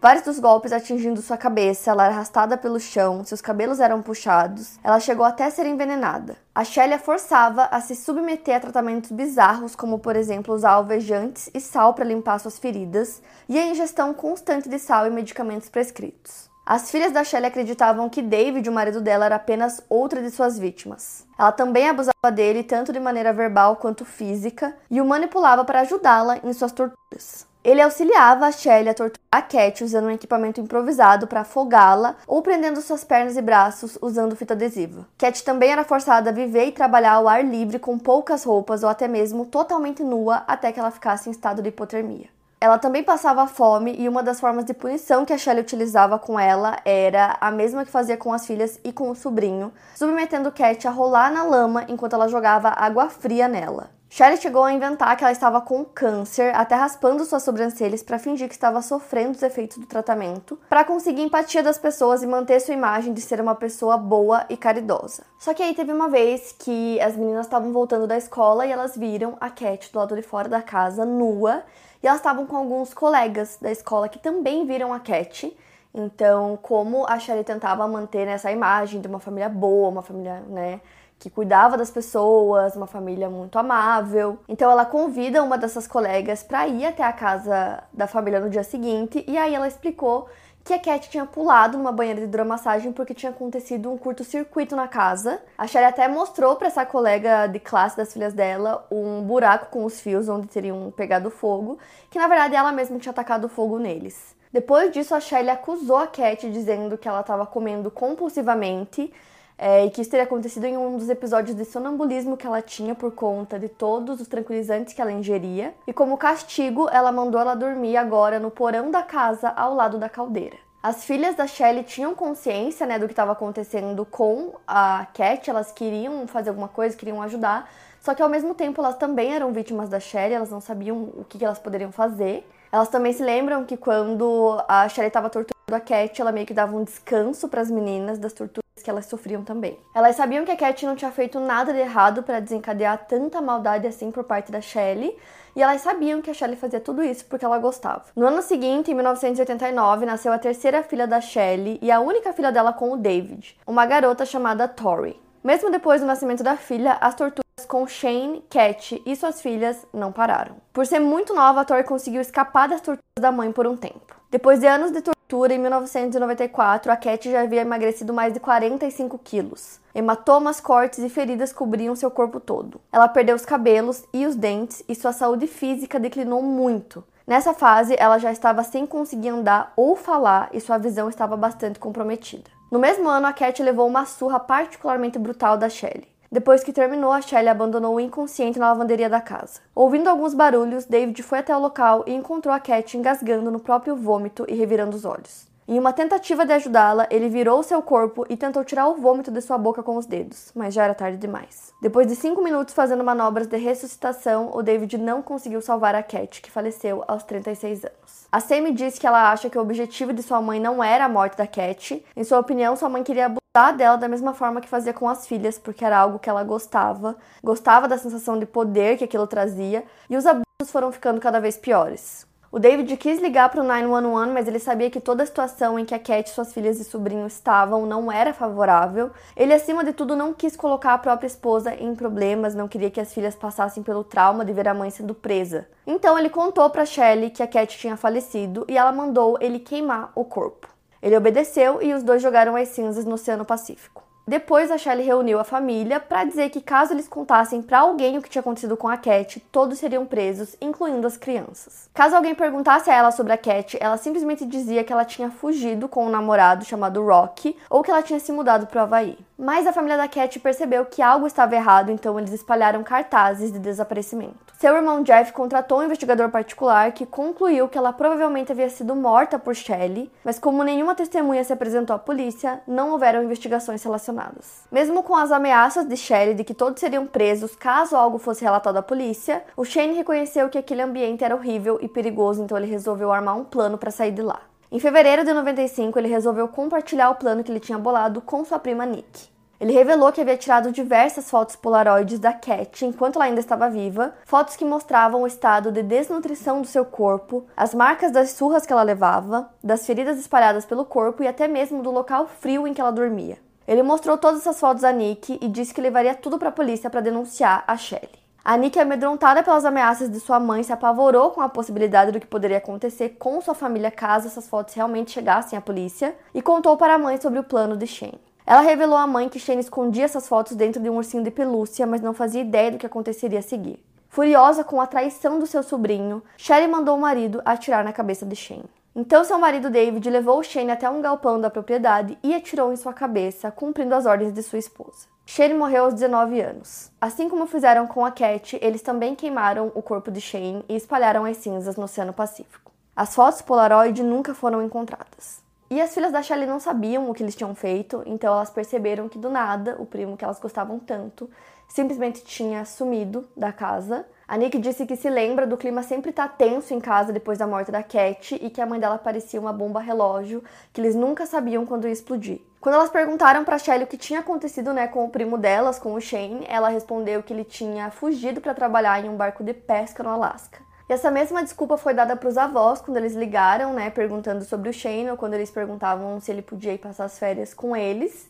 vários 0.01 0.25
dos 0.25 0.39
golpes 0.39 0.73
atingindo 0.73 1.23
sua 1.23 1.37
cabeça, 1.37 1.91
ela 1.91 2.05
era 2.05 2.15
arrastada 2.15 2.57
pelo 2.57 2.79
chão, 2.79 3.25
seus 3.25 3.41
cabelos 3.41 3.81
eram 3.81 4.03
puxados, 4.03 4.79
ela 4.83 5.01
chegou 5.01 5.25
até 5.25 5.45
a 5.45 5.51
ser 5.51 5.67
envenenada. 5.67 6.37
A 6.55 6.65
Shelley 6.65 6.95
a 6.95 6.99
forçava 6.99 7.65
a 7.71 7.81
se 7.81 7.95
submeter 7.95 8.57
a 8.57 8.61
tratamentos 8.61 9.11
bizarros, 9.13 9.75
como 9.75 9.99
por 9.99 10.17
exemplo 10.17 10.55
usar 10.55 10.73
alvejantes 10.73 11.51
e 11.53 11.61
sal 11.61 11.95
para 11.95 12.05
limpar 12.05 12.39
suas 12.39 12.59
feridas, 12.59 13.23
e 13.49 13.59
a 13.59 13.67
ingestão 13.67 14.13
constante 14.15 14.69
de 14.69 14.79
sal 14.79 15.07
e 15.07 15.11
medicamentos 15.11 15.69
prescritos. 15.69 16.49
As 16.67 16.91
filhas 16.91 17.13
da 17.13 17.23
Shelley 17.23 17.47
acreditavam 17.47 18.09
que 18.09 18.21
David, 18.21 18.69
o 18.69 18.73
marido 18.73 19.01
dela, 19.01 19.27
era 19.27 19.37
apenas 19.37 19.81
outra 19.89 20.21
de 20.21 20.33
suas 20.33 20.59
vítimas. 20.59 21.25
Ela 21.39 21.53
também 21.53 21.89
abusava 21.89 22.33
dele, 22.35 22.65
tanto 22.65 22.93
de 22.93 22.99
maneira 22.99 23.33
verbal 23.33 23.77
quanto 23.77 24.05
física, 24.05 24.77
e 24.91 25.01
o 25.01 25.05
manipulava 25.05 25.65
para 25.65 25.83
ajudá-la 25.83 26.39
em 26.43 26.53
suas 26.53 26.73
torturas. 26.73 27.47
Ele 27.67 27.83
auxiliava 27.83 28.47
a 28.47 28.53
Shelley 28.53 28.91
a 28.91 28.95
torturar 28.95 29.19
a 29.29 29.43
Cat 29.43 29.83
usando 29.83 30.05
um 30.05 30.13
equipamento 30.13 30.61
improvisado 30.61 31.27
para 31.27 31.41
afogá-la 31.41 32.15
ou 32.25 32.41
prendendo 32.41 32.81
suas 32.81 33.03
pernas 33.03 33.37
e 33.37 33.43
braços 33.43 33.99
usando 34.01 34.37
fita 34.37 34.55
adesiva. 34.55 35.05
Cat 35.19 35.43
também 35.43 35.73
era 35.73 35.83
forçada 35.83 36.31
a 36.31 36.33
viver 36.33 36.67
e 36.67 36.73
trabalhar 36.73 37.15
ao 37.15 37.27
ar 37.27 37.45
livre 37.45 37.81
com 37.81 37.99
poucas 37.99 38.45
roupas 38.45 38.85
ou 38.85 38.89
até 38.89 39.09
mesmo 39.09 39.47
totalmente 39.47 40.05
nua 40.05 40.45
até 40.47 40.71
que 40.71 40.79
ela 40.79 40.93
ficasse 40.93 41.29
em 41.29 41.33
estado 41.33 41.61
de 41.61 41.71
hipotermia. 41.71 42.29
Ela 42.61 42.79
também 42.79 43.03
passava 43.03 43.49
fome 43.49 43.97
e 43.99 44.09
uma 44.09 44.23
das 44.23 44.39
formas 44.39 44.65
de 44.65 44.73
punição 44.73 45.25
que 45.25 45.33
a 45.33 45.39
Shelley 45.39 45.63
utilizava 45.63 46.21
com 46.21 46.39
ela 46.39 46.79
era 46.85 47.37
a 47.41 47.51
mesma 47.51 47.85
que 47.85 47.91
fazia 47.91 48.17
com 48.17 48.33
as 48.33 48.47
filhas 48.47 48.79
e 48.85 48.93
com 48.93 49.11
o 49.11 49.17
sobrinho, 49.17 49.73
submetendo 49.97 50.53
Cat 50.53 50.87
a 50.87 50.93
rolar 50.93 51.33
na 51.33 51.43
lama 51.43 51.85
enquanto 51.89 52.13
ela 52.13 52.29
jogava 52.29 52.69
água 52.69 53.09
fria 53.11 53.49
nela. 53.49 53.96
Shelley 54.17 54.39
chegou 54.39 54.65
a 54.65 54.73
inventar 54.73 55.15
que 55.15 55.23
ela 55.23 55.31
estava 55.31 55.61
com 55.61 55.85
câncer, 55.85 56.51
até 56.55 56.75
raspando 56.75 57.23
suas 57.27 57.43
sobrancelhas 57.43 58.03
para 58.03 58.19
fingir 58.19 58.49
que 58.49 58.55
estava 58.55 58.81
sofrendo 58.81 59.33
os 59.33 59.43
efeitos 59.43 59.77
do 59.77 59.85
tratamento, 59.85 60.59
para 60.71 60.85
conseguir 60.85 61.21
empatia 61.21 61.63
das 61.63 61.77
pessoas 61.77 62.23
e 62.23 62.27
manter 62.27 62.59
sua 62.61 62.73
imagem 62.73 63.13
de 63.13 63.21
ser 63.21 63.43
uma 63.43 63.55
pessoa 63.55 63.99
boa 63.99 64.47
e 64.49 64.57
caridosa. 64.57 65.23
Só 65.39 65.53
que 65.53 65.63
aí 65.63 65.75
teve 65.75 65.93
uma 65.93 66.09
vez 66.09 66.57
que 66.59 66.99
as 66.99 67.15
meninas 67.15 67.45
estavam 67.45 67.75
voltando 67.75 68.07
da 68.07 68.17
escola 68.17 68.65
e 68.65 68.73
elas 68.73 68.97
viram 68.97 69.37
a 69.39 69.51
Cat 69.51 69.93
do 69.93 69.99
lado 69.99 70.17
de 70.17 70.23
fora 70.23 70.49
da 70.49 70.63
casa, 70.63 71.05
nua, 71.05 71.63
e 72.03 72.07
elas 72.07 72.21
estavam 72.21 72.47
com 72.47 72.57
alguns 72.57 72.95
colegas 72.95 73.59
da 73.61 73.71
escola 73.71 74.09
que 74.09 74.19
também 74.19 74.65
viram 74.65 74.95
a 74.95 74.99
Cat. 74.99 75.55
Então, 75.93 76.59
como 76.63 77.07
a 77.07 77.19
Shelley 77.19 77.45
tentava 77.45 77.87
manter 77.87 78.29
essa 78.29 78.51
imagem 78.51 78.99
de 78.99 79.09
uma 79.09 79.21
família 79.21 79.51
boa, 79.51 79.91
uma 79.91 80.03
família, 80.03 80.41
né, 80.49 80.81
que 81.19 81.31
cuidava 81.31 81.77
das 81.77 81.91
pessoas, 81.91 82.77
uma 82.77 82.87
família 82.87 83.29
muito 83.29 83.59
amável. 83.59 84.39
Então 84.49 84.71
ela 84.71 84.85
convida 84.85 85.43
uma 85.43 85.57
dessas 85.57 85.87
colegas 85.87 86.43
para 86.43 86.67
ir 86.69 86.87
até 86.87 87.03
a 87.03 87.13
casa 87.13 87.83
da 87.93 88.07
família 88.07 88.41
no 88.41 88.51
dia 88.51 88.63
seguinte 88.63 89.25
e 89.27 89.37
aí 89.37 89.55
ela 89.55 89.67
explicou 89.67 90.29
que 90.67 90.75
a 90.75 90.81
Cat 90.81 91.09
tinha 91.09 91.25
pulado 91.25 91.79
numa 91.79 91.93
banheira 91.93 92.19
de 92.19 92.27
hidromassagem 92.27 92.93
porque 92.93 93.15
tinha 93.15 93.31
acontecido 93.31 93.89
um 93.89 93.97
curto-circuito 93.97 94.75
na 94.75 94.89
casa. 94.89 95.41
A 95.57 95.65
Sherry 95.65 95.87
até 95.87 96.09
mostrou 96.09 96.57
para 96.57 96.67
essa 96.67 96.85
colega 96.85 97.47
de 97.47 97.61
classe 97.61 97.97
das 97.97 98.13
filhas 98.13 98.35
dela 98.35 98.85
um 98.91 99.23
buraco 99.23 99.71
com 99.71 99.85
os 99.85 100.01
fios 100.01 100.29
onde 100.29 100.49
teriam 100.49 100.91
pegado 100.91 101.31
fogo, 101.31 101.79
que 102.11 102.19
na 102.19 102.27
verdade 102.27 102.57
ela 102.57 102.73
mesma 102.73 102.99
tinha 102.99 103.13
atacado 103.13 103.49
fogo 103.49 103.79
neles. 103.79 104.35
Depois 104.53 104.91
disso, 104.91 105.15
a 105.15 105.21
Shelly 105.21 105.51
acusou 105.51 105.99
a 105.99 106.07
Cat 106.09 106.51
dizendo 106.51 106.99
que 106.99 107.07
ela 107.07 107.21
estava 107.21 107.47
comendo 107.47 107.89
compulsivamente 107.89 109.13
é, 109.59 109.87
e 109.87 109.91
que 109.91 110.03
isso 110.03 110.11
teria 110.11 110.25
acontecido 110.25 110.65
em 110.65 110.77
um 110.77 110.97
dos 110.97 111.09
episódios 111.09 111.57
de 111.57 111.65
sonambulismo 111.65 112.37
que 112.37 112.47
ela 112.47 112.61
tinha 112.61 112.95
por 112.95 113.13
conta 113.13 113.59
de 113.59 113.69
todos 113.69 114.21
os 114.21 114.29
tranquilizantes 114.29 114.93
que 114.93 115.01
ela 115.01 115.13
ingeria. 115.13 115.75
E 115.87 115.93
como 115.93 116.19
castigo, 116.19 116.89
ela 116.91 117.11
mandou 117.11 117.41
ela 117.41 117.55
dormir 117.55 117.97
agora 117.97 118.39
no 118.39 118.51
porão 118.51 118.91
da 118.91 119.03
casa 119.03 119.49
ao 119.49 119.75
lado 119.75 119.99
da 119.99 120.09
caldeira. 120.09 120.57
As 120.83 121.05
filhas 121.05 121.35
da 121.35 121.47
Shelley 121.47 121.83
tinham 121.83 122.15
consciência 122.15 122.87
né, 122.87 122.99
do 122.99 123.07
que 123.07 123.13
estava 123.13 123.33
acontecendo 123.33 124.05
com 124.05 124.53
a 124.67 125.07
Cat, 125.13 125.51
elas 125.51 125.73
queriam 125.73 126.29
fazer 126.29 126.51
alguma 126.51 126.69
coisa, 126.69 126.97
queriam 126.97 127.21
ajudar, 127.23 127.69
só 128.01 128.15
que 128.15 128.23
ao 128.23 128.29
mesmo 128.29 128.55
tempo 128.55 128.81
elas 128.81 128.97
também 128.97 129.35
eram 129.35 129.53
vítimas 129.53 129.89
da 129.89 129.99
Shelley, 129.99 130.35
elas 130.35 130.51
não 130.51 130.61
sabiam 130.61 130.97
o 130.97 131.25
que 131.29 131.45
elas 131.45 131.59
poderiam 131.59 131.91
fazer. 131.91 132.49
Elas 132.71 132.89
também 132.89 133.13
se 133.13 133.23
lembram 133.23 133.65
que 133.65 133.77
quando 133.77 134.63
a 134.69 134.89
Shelley 134.89 135.09
estava 135.09 135.29
torturando 135.29 135.75
a 135.75 135.81
Cat, 135.81 136.21
ela 136.21 136.31
meio 136.31 136.47
que 136.47 136.55
dava 136.55 136.77
um 136.77 136.85
descanso 136.85 137.49
para 137.49 137.63
as 137.63 137.71
meninas 137.71 138.19
das 138.19 138.33
torturas 138.33 138.66
que 138.83 138.91
elas 138.91 139.07
sofriam 139.07 139.43
também. 139.43 139.79
Elas 139.95 140.17
sabiam 140.17 140.45
que 140.45 140.53
a 140.53 140.57
Cat 140.57 140.85
não 140.87 140.95
tinha 140.95 141.11
feito 141.11 141.41
nada 141.41 141.73
de 141.73 141.81
errado 141.81 142.23
para 142.23 142.41
desencadear 142.41 143.07
tanta 143.07 143.41
maldade 143.41 143.87
assim 143.87 144.11
por 144.11 144.25
parte 144.25 144.53
da 144.53 144.61
Shelley, 144.61 145.17
e 145.55 145.63
elas 145.63 145.81
sabiam 145.81 146.21
que 146.21 146.31
a 146.31 146.35
Shelley 146.35 146.57
fazia 146.57 146.81
tudo 146.81 147.03
isso 147.03 147.25
porque 147.25 147.45
ela 147.45 147.59
gostava. 147.59 148.05
No 148.15 148.27
ano 148.27 148.43
seguinte, 148.43 148.91
em 148.91 148.95
1989, 148.95 150.05
nasceu 150.07 150.33
a 150.33 150.39
terceira 150.39 150.83
filha 150.83 151.07
da 151.07 151.21
Shelley 151.21 151.79
e 151.81 151.91
a 151.91 151.99
única 151.99 152.33
filha 152.33 152.53
dela 152.53 152.73
com 152.73 152.93
o 152.93 152.97
David, 152.97 153.59
uma 153.67 153.87
garota 153.87 154.27
chamada 154.27 154.69
Tori. 154.69 155.19
Mesmo 155.43 155.71
depois 155.71 156.01
do 156.01 156.07
nascimento 156.07 156.43
da 156.43 156.57
filha, 156.57 156.99
as 157.01 157.15
torturas 157.15 157.45
com 157.67 157.87
Shane, 157.87 158.45
Cat 158.51 159.03
e 159.07 159.17
suas 159.17 159.41
filhas 159.41 159.87
não 159.93 160.13
pararam. 160.13 160.57
Por 160.73 160.87
ser 160.87 160.99
muito 160.99 161.35
nova, 161.35 161.63
a 161.63 161.65
Tori 161.65 161.85
conseguiu 161.85 162.21
escapar 162.21 162.69
das 162.69 162.81
torturas 162.81 163.01
da 163.19 163.33
mãe 163.33 163.51
por 163.51 163.67
um 163.67 163.77
tempo. 163.77 164.15
Depois 164.31 164.61
de 164.61 164.67
anos 164.67 164.91
de 164.91 165.01
tortura, 165.01 165.16
em 165.51 165.59
1994, 165.59 166.93
a 166.93 166.97
Cat 166.97 167.29
já 167.29 167.41
havia 167.41 167.63
emagrecido 167.63 168.15
mais 168.15 168.33
de 168.33 168.39
45 168.39 169.19
quilos. 169.19 169.81
Hematomas, 169.93 170.61
cortes 170.61 171.01
e 171.01 171.09
feridas 171.09 171.53
cobriam 171.53 171.97
seu 171.97 172.13
corpo 172.13 172.39
todo. 172.39 172.81
Ela 172.93 173.09
perdeu 173.09 173.35
os 173.35 173.45
cabelos 173.45 174.05
e 174.13 174.25
os 174.25 174.37
dentes 174.37 174.85
e 174.89 174.95
sua 174.95 175.13
saúde 175.13 175.49
física 175.49 175.99
declinou 175.99 176.43
muito. 176.43 177.03
Nessa 177.27 177.53
fase, 177.53 177.97
ela 177.99 178.19
já 178.19 178.31
estava 178.31 178.63
sem 178.63 178.87
conseguir 178.87 179.31
andar 179.31 179.73
ou 179.75 179.97
falar 179.97 180.49
e 180.53 180.61
sua 180.61 180.79
visão 180.79 181.09
estava 181.09 181.37
bastante 181.37 181.81
comprometida. 181.81 182.49
No 182.71 182.79
mesmo 182.79 183.09
ano, 183.09 183.27
a 183.27 183.33
Cat 183.33 183.61
levou 183.61 183.89
uma 183.89 184.07
surra 184.07 184.39
particularmente 184.39 185.19
brutal 185.19 185.57
da 185.57 185.69
Shelley. 185.69 186.07
Depois 186.31 186.65
que 186.65 186.73
terminou, 186.73 187.13
a 187.13 187.21
Shelley 187.21 187.49
abandonou 187.49 187.95
o 187.95 188.01
inconsciente 188.01 188.59
na 188.59 188.71
lavanderia 188.71 189.09
da 189.09 189.21
casa. 189.21 189.61
Ouvindo 189.75 190.09
alguns 190.09 190.35
barulhos, 190.35 190.85
David 190.85 191.23
foi 191.23 191.39
até 191.39 191.57
o 191.57 191.61
local 191.61 192.05
e 192.07 192.13
encontrou 192.13 192.55
a 192.55 192.61
Cat 192.61 192.97
engasgando 192.97 193.51
no 193.51 193.61
próprio 193.61 193.95
vômito 193.95 194.45
e 194.49 194.55
revirando 194.55 194.97
os 194.97 195.05
olhos. 195.05 195.47
Em 195.69 195.81
uma 195.81 195.93
tentativa 195.93 196.47
de 196.47 196.53
ajudá-la, 196.53 197.09
ele 197.11 197.29
virou 197.29 197.61
seu 197.61 197.83
corpo 197.83 198.25
e 198.29 198.37
tentou 198.37 198.63
tirar 198.65 198.87
o 198.87 198.95
vômito 198.95 199.33
de 199.33 199.41
sua 199.41 199.59
boca 199.59 199.83
com 199.83 199.97
os 199.97 200.07
dedos, 200.07 200.53
mas 200.55 200.73
já 200.73 200.85
era 200.85 200.95
tarde 200.95 201.19
demais. 201.19 201.73
Depois 201.83 202.07
de 202.07 202.15
cinco 202.15 202.41
minutos 202.41 202.73
fazendo 202.73 203.03
manobras 203.03 203.49
de 203.49 203.57
ressuscitação, 203.57 204.53
o 204.55 204.63
David 204.63 204.97
não 204.97 205.21
conseguiu 205.21 205.61
salvar 205.61 205.97
a 205.97 206.05
Cat, 206.05 206.41
que 206.41 206.53
faleceu 206.53 207.03
aos 207.09 207.25
36 207.25 207.85
anos. 207.85 208.29
A 208.31 208.39
Sammy 208.39 208.73
diz 208.73 208.97
que 208.97 209.09
ela 209.09 209.33
acha 209.33 209.51
que 209.51 209.59
o 209.59 209.61
objetivo 209.61 210.13
de 210.13 210.23
sua 210.23 210.41
mãe 210.41 210.61
não 210.61 210.85
era 210.85 211.05
a 211.05 211.09
morte 211.09 211.37
da 211.37 211.49
Cat. 211.49 212.05
Em 212.17 212.23
sua 212.23 212.39
opinião, 212.39 212.77
sua 212.77 212.89
mãe 212.89 213.03
queria 213.03 213.35
abusar 213.57 213.75
dela 213.75 213.97
da 213.97 214.07
mesma 214.07 214.35
forma 214.35 214.61
que 214.61 214.69
fazia 214.69 214.93
com 214.93 215.09
as 215.09 215.27
filhas, 215.27 215.59
porque 215.59 215.85
era 215.85 215.97
algo 215.97 216.19
que 216.19 216.29
ela 216.29 216.45
gostava, 216.45 217.17
gostava 217.43 217.89
da 217.89 217.97
sensação 217.97 218.39
de 218.39 218.45
poder 218.45 218.99
que 218.99 219.05
aquilo 219.05 219.27
trazia, 219.27 219.85
e 220.11 220.17
os 220.17 220.27
abusos 220.27 220.71
foram 220.71 220.93
ficando 220.93 221.21
cada 221.21 221.41
vez 221.41 221.57
piores. 221.57 222.27
O 222.53 222.59
David 222.59 222.95
quis 222.97 223.19
ligar 223.19 223.49
para 223.49 223.61
o 223.61 223.65
911, 223.65 224.33
mas 224.33 224.47
ele 224.47 224.59
sabia 224.59 224.91
que 224.91 225.01
toda 225.01 225.23
a 225.23 225.27
situação 225.27 225.79
em 225.79 225.85
que 225.85 225.95
a 225.95 225.99
Cat, 225.99 226.31
suas 226.31 226.53
filhas 226.53 226.79
e 226.79 226.85
sobrinho 226.85 227.27
estavam 227.27 227.85
não 227.85 228.11
era 228.11 228.33
favorável. 228.33 229.11
Ele, 229.37 229.53
acima 229.53 229.85
de 229.85 229.93
tudo, 229.93 230.15
não 230.15 230.33
quis 230.33 230.57
colocar 230.57 230.95
a 230.95 230.99
própria 230.99 231.27
esposa 231.27 231.75
em 231.75 231.95
problemas, 231.95 232.55
não 232.55 232.69
queria 232.69 232.91
que 232.91 233.01
as 233.01 233.13
filhas 233.13 233.35
passassem 233.35 233.83
pelo 233.83 234.05
trauma 234.05 234.45
de 234.45 234.53
ver 234.53 234.69
a 234.69 234.75
mãe 234.75 234.91
sendo 234.91 235.15
presa. 235.15 235.67
Então 235.87 236.19
ele 236.19 236.31
contou 236.31 236.71
para 236.71 236.87
Shelley 236.87 237.31
que 237.31 237.43
a 237.43 237.47
Cat 237.47 237.77
tinha 237.77 237.97
falecido 237.97 238.65
e 238.69 238.79
ela 238.79 238.93
mandou 238.93 239.37
ele 239.41 239.59
queimar 239.59 240.13
o 240.15 240.25
corpo. 240.25 240.76
Ele 241.07 241.17
obedeceu 241.17 241.81
e 241.81 241.95
os 241.95 242.03
dois 242.03 242.21
jogaram 242.21 242.57
as 242.57 242.67
cinzas 242.71 243.05
no 243.05 243.15
Oceano 243.15 243.45
Pacífico. 243.45 244.03
Depois 244.27 244.73
a 244.73 244.77
Shelley 244.77 245.07
reuniu 245.07 245.39
a 245.39 245.45
família 245.45 246.01
para 246.01 246.25
dizer 246.25 246.51
que 246.51 246.61
caso 246.61 246.93
eles 246.93 247.07
contassem 247.07 247.63
para 247.63 247.79
alguém 247.79 248.19
o 248.19 248.23
que 248.23 248.29
tinha 248.29 248.41
acontecido 248.41 248.77
com 248.77 248.89
a 248.89 248.97
Cat, 248.97 249.39
todos 249.53 249.79
seriam 249.79 250.05
presos, 250.05 250.57
incluindo 250.61 251.07
as 251.07 251.17
crianças. 251.17 251.89
Caso 251.95 252.17
alguém 252.17 252.35
perguntasse 252.35 252.91
a 252.91 252.95
ela 252.95 253.13
sobre 253.13 253.33
a 253.33 253.39
Cat, 253.39 253.79
ela 253.81 253.97
simplesmente 253.97 254.45
dizia 254.45 254.83
que 254.83 254.93
ela 254.93 255.05
tinha 255.05 255.31
fugido 255.31 255.87
com 255.87 256.05
um 256.05 256.11
namorado 256.11 256.65
chamado 256.65 257.07
Rocky 257.07 257.57
ou 257.71 257.85
que 257.85 257.91
ela 257.93 258.03
tinha 258.03 258.19
se 258.19 258.33
mudado 258.33 258.67
para 258.67 258.81
o 258.81 258.83
Havaí. 258.83 259.17
Mas 259.39 259.65
a 259.65 259.73
família 259.73 259.97
da 259.97 260.09
Cat 260.09 260.41
percebeu 260.41 260.85
que 260.87 261.01
algo 261.01 261.29
estava 261.29 261.55
errado, 261.55 261.93
então 261.93 262.19
eles 262.19 262.33
espalharam 262.33 262.83
cartazes 262.83 263.53
de 263.53 263.61
desaparecimento. 263.61 264.46
Seu 264.59 264.75
irmão 264.75 265.03
Jeff 265.03 265.35
contratou 265.35 265.81
um 265.81 265.83
investigador 265.83 266.31
particular 266.31 266.91
que 266.93 267.05
concluiu 267.05 267.69
que 267.69 267.77
ela 267.77 267.93
provavelmente 267.93 268.51
havia 268.51 268.71
sido 268.71 268.97
morta 268.97 269.39
por 269.39 269.55
Shelley, 269.55 270.11
mas 270.25 270.39
como 270.39 270.65
nenhuma 270.65 270.95
testemunha 270.95 271.45
se 271.45 271.53
apresentou 271.53 271.95
à 271.95 271.99
polícia, 271.99 272.63
não 272.67 272.93
houveram 272.93 273.23
investigações 273.23 273.83
relacionadas. 273.83 274.63
Mesmo 274.73 275.03
com 275.03 275.15
as 275.15 275.31
ameaças 275.31 275.87
de 275.87 275.95
Shelley 275.95 276.33
de 276.33 276.43
que 276.43 276.55
todos 276.55 276.81
seriam 276.81 277.07
presos 277.07 277.55
caso 277.55 277.97
algo 277.97 278.17
fosse 278.17 278.45
relatado 278.45 278.79
à 278.79 278.83
polícia, 278.83 279.45
o 279.55 279.63
Shane 279.63 279.93
reconheceu 279.93 280.49
que 280.49 280.57
aquele 280.57 280.81
ambiente 280.81 281.23
era 281.23 281.37
horrível 281.37 281.79
e 281.83 281.87
perigoso, 281.87 282.43
então 282.43 282.57
ele 282.57 282.67
resolveu 282.67 283.13
armar 283.13 283.37
um 283.37 283.45
plano 283.45 283.77
para 283.77 283.91
sair 283.91 284.13
de 284.13 284.23
lá. 284.23 284.41
Em 284.73 284.81
fevereiro 284.81 285.23
de 285.23 285.35
95, 285.35 285.99
ele 285.99 286.09
resolveu 286.09 286.49
compartilhar 286.49 287.11
o 287.11 287.17
plano 287.17 287.45
que 287.45 287.53
ele 287.53 287.61
tinha 287.61 287.79
bolado 287.79 288.23
com 288.23 288.43
sua 288.43 288.59
prima 288.59 288.87
Nick. 288.87 289.36
Ele 289.59 289.73
revelou 289.73 290.13
que 290.13 290.21
havia 290.21 290.37
tirado 290.37 290.71
diversas 290.71 291.31
fotos 291.31 291.57
polaroides 291.57 292.19
da 292.19 292.33
Cat 292.33 292.85
enquanto 292.85 293.17
ela 293.17 293.25
ainda 293.25 293.41
estava 293.41 293.71
viva, 293.71 294.15
fotos 294.27 294.55
que 294.55 294.65
mostravam 294.65 295.23
o 295.23 295.27
estado 295.27 295.73
de 295.73 295.83
desnutrição 295.83 296.61
do 296.61 296.67
seu 296.67 296.85
corpo, 296.85 297.47
as 297.57 297.75
marcas 297.75 298.13
das 298.13 298.31
surras 298.31 298.67
que 298.67 298.73
ela 298.73 298.83
levava, 298.83 299.51
das 299.65 299.87
feridas 299.87 300.19
espalhadas 300.19 300.67
pelo 300.67 300.85
corpo 300.85 301.23
e 301.23 301.29
até 301.29 301.49
mesmo 301.49 301.83
do 301.83 301.91
local 301.91 302.27
frio 302.27 302.67
em 302.67 302.75
que 302.75 302.81
ela 302.81 302.93
dormia. 302.93 303.39
Ele 303.67 303.83
mostrou 303.83 304.19
todas 304.19 304.41
essas 304.41 304.61
fotos 304.61 304.85
a 304.85 304.93
Nick 304.93 305.39
e 305.41 305.49
disse 305.49 305.75
que 305.75 305.81
levaria 305.81 306.15
tudo 306.15 306.39
para 306.39 306.51
a 306.51 306.53
polícia 306.53 306.91
para 306.91 307.01
denunciar 307.01 307.65
a 307.67 307.77
Shelley. 307.77 308.27
A 308.45 308.57
Nick, 308.57 308.79
amedrontada 308.79 309.43
pelas 309.43 309.65
ameaças 309.65 310.09
de 310.09 310.21
sua 310.21 310.39
mãe, 310.39 310.63
se 310.63 310.73
apavorou 310.73 311.31
com 311.31 311.41
a 311.41 311.49
possibilidade 311.49 312.13
do 312.13 312.21
que 312.21 312.27
poderia 312.29 312.59
acontecer 312.59 313.17
com 313.19 313.41
sua 313.41 313.55
família 313.55 313.91
caso 313.91 314.29
essas 314.29 314.49
fotos 314.49 314.75
realmente 314.75 315.11
chegassem 315.11 315.59
à 315.59 315.63
polícia 315.63 316.15
e 316.33 316.41
contou 316.41 316.77
para 316.77 316.95
a 316.95 316.99
mãe 316.99 317.21
sobre 317.21 317.41
o 317.41 317.45
plano 317.45 317.77
de 317.77 317.89
Shane. 317.89 318.26
Ela 318.47 318.61
revelou 318.61 318.97
à 318.97 319.09
mãe 319.09 319.29
que 319.29 319.41
Shane 319.41 319.61
escondia 319.61 320.05
essas 320.05 320.29
fotos 320.29 320.55
dentro 320.55 320.81
de 320.81 320.89
um 320.89 320.97
ursinho 320.97 321.25
de 321.25 321.33
pelúcia, 321.33 321.85
mas 321.85 322.01
não 322.01 322.15
fazia 322.15 322.41
ideia 322.41 322.71
do 322.71 322.79
que 322.79 322.87
aconteceria 322.87 323.41
a 323.41 323.43
seguir. 323.43 323.85
Furiosa 324.09 324.63
com 324.63 324.81
a 324.81 324.87
traição 324.87 325.41
do 325.41 325.49
seu 325.49 325.65
sobrinho, 325.65 326.23
Sherry 326.37 326.69
mandou 326.69 326.97
o 326.97 327.01
marido 327.01 327.43
atirar 327.45 327.83
na 327.83 327.93
cabeça 327.93 328.25
de 328.25 328.37
Shane. 328.37 328.71
Então 328.95 329.25
seu 329.25 329.37
marido 329.37 329.69
David 329.69 330.09
levou 330.09 330.43
Shane 330.45 330.71
até 330.71 330.89
um 330.89 331.03
galpão 331.03 331.41
da 331.41 331.51
propriedade 331.51 332.17
e 332.23 332.35
atirou 332.35 332.73
em 332.73 332.77
sua 332.77 332.95
cabeça, 332.95 333.51
cumprindo 333.51 333.97
as 333.97 334.07
ordens 334.07 334.33
de 334.33 334.43
sua 334.45 334.61
esposa. 334.61 335.09
Shane 335.27 335.53
morreu 335.53 335.87
aos 335.87 335.95
19 335.95 336.41
anos. 336.41 336.93
Assim 337.01 337.29
como 337.29 337.49
fizeram 337.49 337.89
com 337.89 338.07
a 338.07 338.13
Cat, 338.13 338.57
eles 338.63 338.81
também 338.81 339.17
queimaram 339.17 339.73
o 339.75 339.83
corpo 339.83 340.09
de 340.09 340.21
Shane 340.21 340.65
e 340.69 340.77
espalharam 340.77 341.25
as 341.25 341.39
cinzas 341.39 341.77
no 341.77 341.83
Oceano 341.83 342.13
Pacífico. 342.13 342.71
As 342.95 343.13
fotos 343.13 343.43
Polaroid 343.43 344.05
nunca 344.05 344.33
foram 344.35 344.63
encontradas. 344.63 345.45
E 345.69 345.81
as 345.81 345.93
filhas 345.93 346.13
da 346.13 346.23
Shelley 346.23 346.47
não 346.47 346.61
sabiam 346.61 347.11
o 347.11 347.15
que 347.15 347.23
eles 347.23 347.35
tinham 347.35 347.55
feito, 347.55 348.03
então 348.07 348.33
elas 348.33 348.51
perceberam 348.51 349.09
que 349.09 349.19
do 349.19 349.29
nada 349.29 349.77
o 349.81 349.87
primo 349.87 350.17
que 350.17 350.25
elas 350.25 350.39
gostavam 350.39 350.79
tanto 350.79 351.29
simplesmente 351.69 352.23
tinha 352.25 352.65
sumido 352.65 353.29
da 353.37 353.53
casa. 353.53 354.07
A 354.29 354.37
Nick 354.37 354.59
disse 354.59 354.87
que 354.87 354.97
se 354.97 355.09
lembra 355.09 355.47
do 355.47 355.57
clima 355.57 355.83
sempre 355.83 356.11
estar 356.11 356.29
tá 356.29 356.35
tenso 356.35 356.73
em 356.73 356.81
casa 356.81 357.13
depois 357.13 357.39
da 357.39 357.47
morte 357.47 357.71
da 357.71 357.83
Cat 357.83 358.39
e 358.41 358.51
que 358.51 358.61
a 358.61 358.67
mãe 358.67 358.79
dela 358.79 358.99
parecia 358.99 359.41
uma 359.41 359.53
bomba 359.53 359.81
relógio, 359.81 360.43
que 360.73 360.81
eles 360.81 360.95
nunca 360.95 361.27
sabiam 361.27 361.67
quando 361.67 361.87
ia 361.87 361.93
explodir. 361.93 362.41
Quando 362.61 362.75
elas 362.75 362.91
perguntaram 362.91 363.45
para 363.45 363.59
Shelly 363.59 363.85
o 363.85 363.87
que 363.87 363.97
tinha 363.97 364.21
acontecido, 364.21 364.73
né, 364.73 364.89
com 364.89 365.05
o 365.05 365.11
primo 365.11 365.39
delas, 365.39 365.79
com 365.79 365.95
o 365.95 366.01
Shane, 366.01 366.45
ela 366.49 366.69
respondeu 366.69 367.23
que 367.23 367.33
ele 367.33 367.45
tinha 367.45 367.91
fugido 367.91 368.41
para 368.41 368.55
trabalhar 368.55 369.05
em 369.05 369.09
um 369.09 369.17
barco 369.17 369.45
de 369.45 369.55
pesca 369.55 370.03
no 370.03 370.11
Alasca. 370.11 370.59
E 370.89 370.93
essa 370.93 371.11
mesma 371.11 371.43
desculpa 371.43 371.77
foi 371.77 371.93
dada 371.93 372.17
para 372.17 372.29
os 372.29 372.39
avós 372.39 372.81
quando 372.81 372.97
eles 372.97 373.15
ligaram, 373.15 373.73
né, 373.73 373.91
perguntando 373.91 374.45
sobre 374.45 374.69
o 374.71 374.73
Shane, 374.73 375.11
ou 375.11 375.17
quando 375.17 375.35
eles 375.35 375.51
perguntavam 375.51 376.21
se 376.21 376.31
ele 376.31 376.43
podia 376.43 376.73
ir 376.73 376.79
passar 376.79 377.05
as 377.05 377.19
férias 377.19 377.53
com 377.53 377.77
eles. 377.77 378.29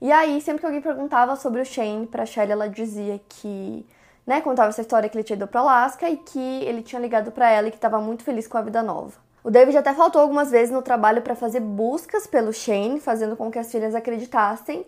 E 0.00 0.12
aí, 0.12 0.40
sempre 0.42 0.60
que 0.60 0.66
alguém 0.66 0.82
perguntava 0.82 1.34
sobre 1.34 1.62
o 1.62 1.64
Shane 1.64 2.06
para 2.06 2.26
Shelly, 2.26 2.52
ela 2.52 2.68
dizia 2.68 3.18
que 3.26 3.86
né, 4.26 4.40
contava 4.42 4.68
essa 4.68 4.82
história 4.82 5.08
que 5.08 5.16
ele 5.16 5.24
tinha 5.24 5.36
ido 5.36 5.46
para 5.46 5.60
Alaska 5.60 6.08
e 6.08 6.18
que 6.18 6.62
ele 6.64 6.82
tinha 6.82 7.00
ligado 7.00 7.32
para 7.32 7.50
ela 7.50 7.68
e 7.68 7.70
que 7.70 7.76
estava 7.78 7.98
muito 8.00 8.22
feliz 8.22 8.46
com 8.46 8.58
a 8.58 8.62
vida 8.62 8.82
nova. 8.82 9.12
O 9.42 9.50
David 9.50 9.76
até 9.76 9.92
faltou 9.94 10.20
algumas 10.20 10.50
vezes 10.50 10.70
no 10.70 10.82
trabalho 10.82 11.22
para 11.22 11.34
fazer 11.34 11.60
buscas 11.60 12.26
pelo 12.26 12.52
Shane, 12.52 13.00
fazendo 13.00 13.36
com 13.36 13.50
que 13.50 13.58
as 13.58 13.70
filhas 13.70 13.94
acreditassem 13.94 14.84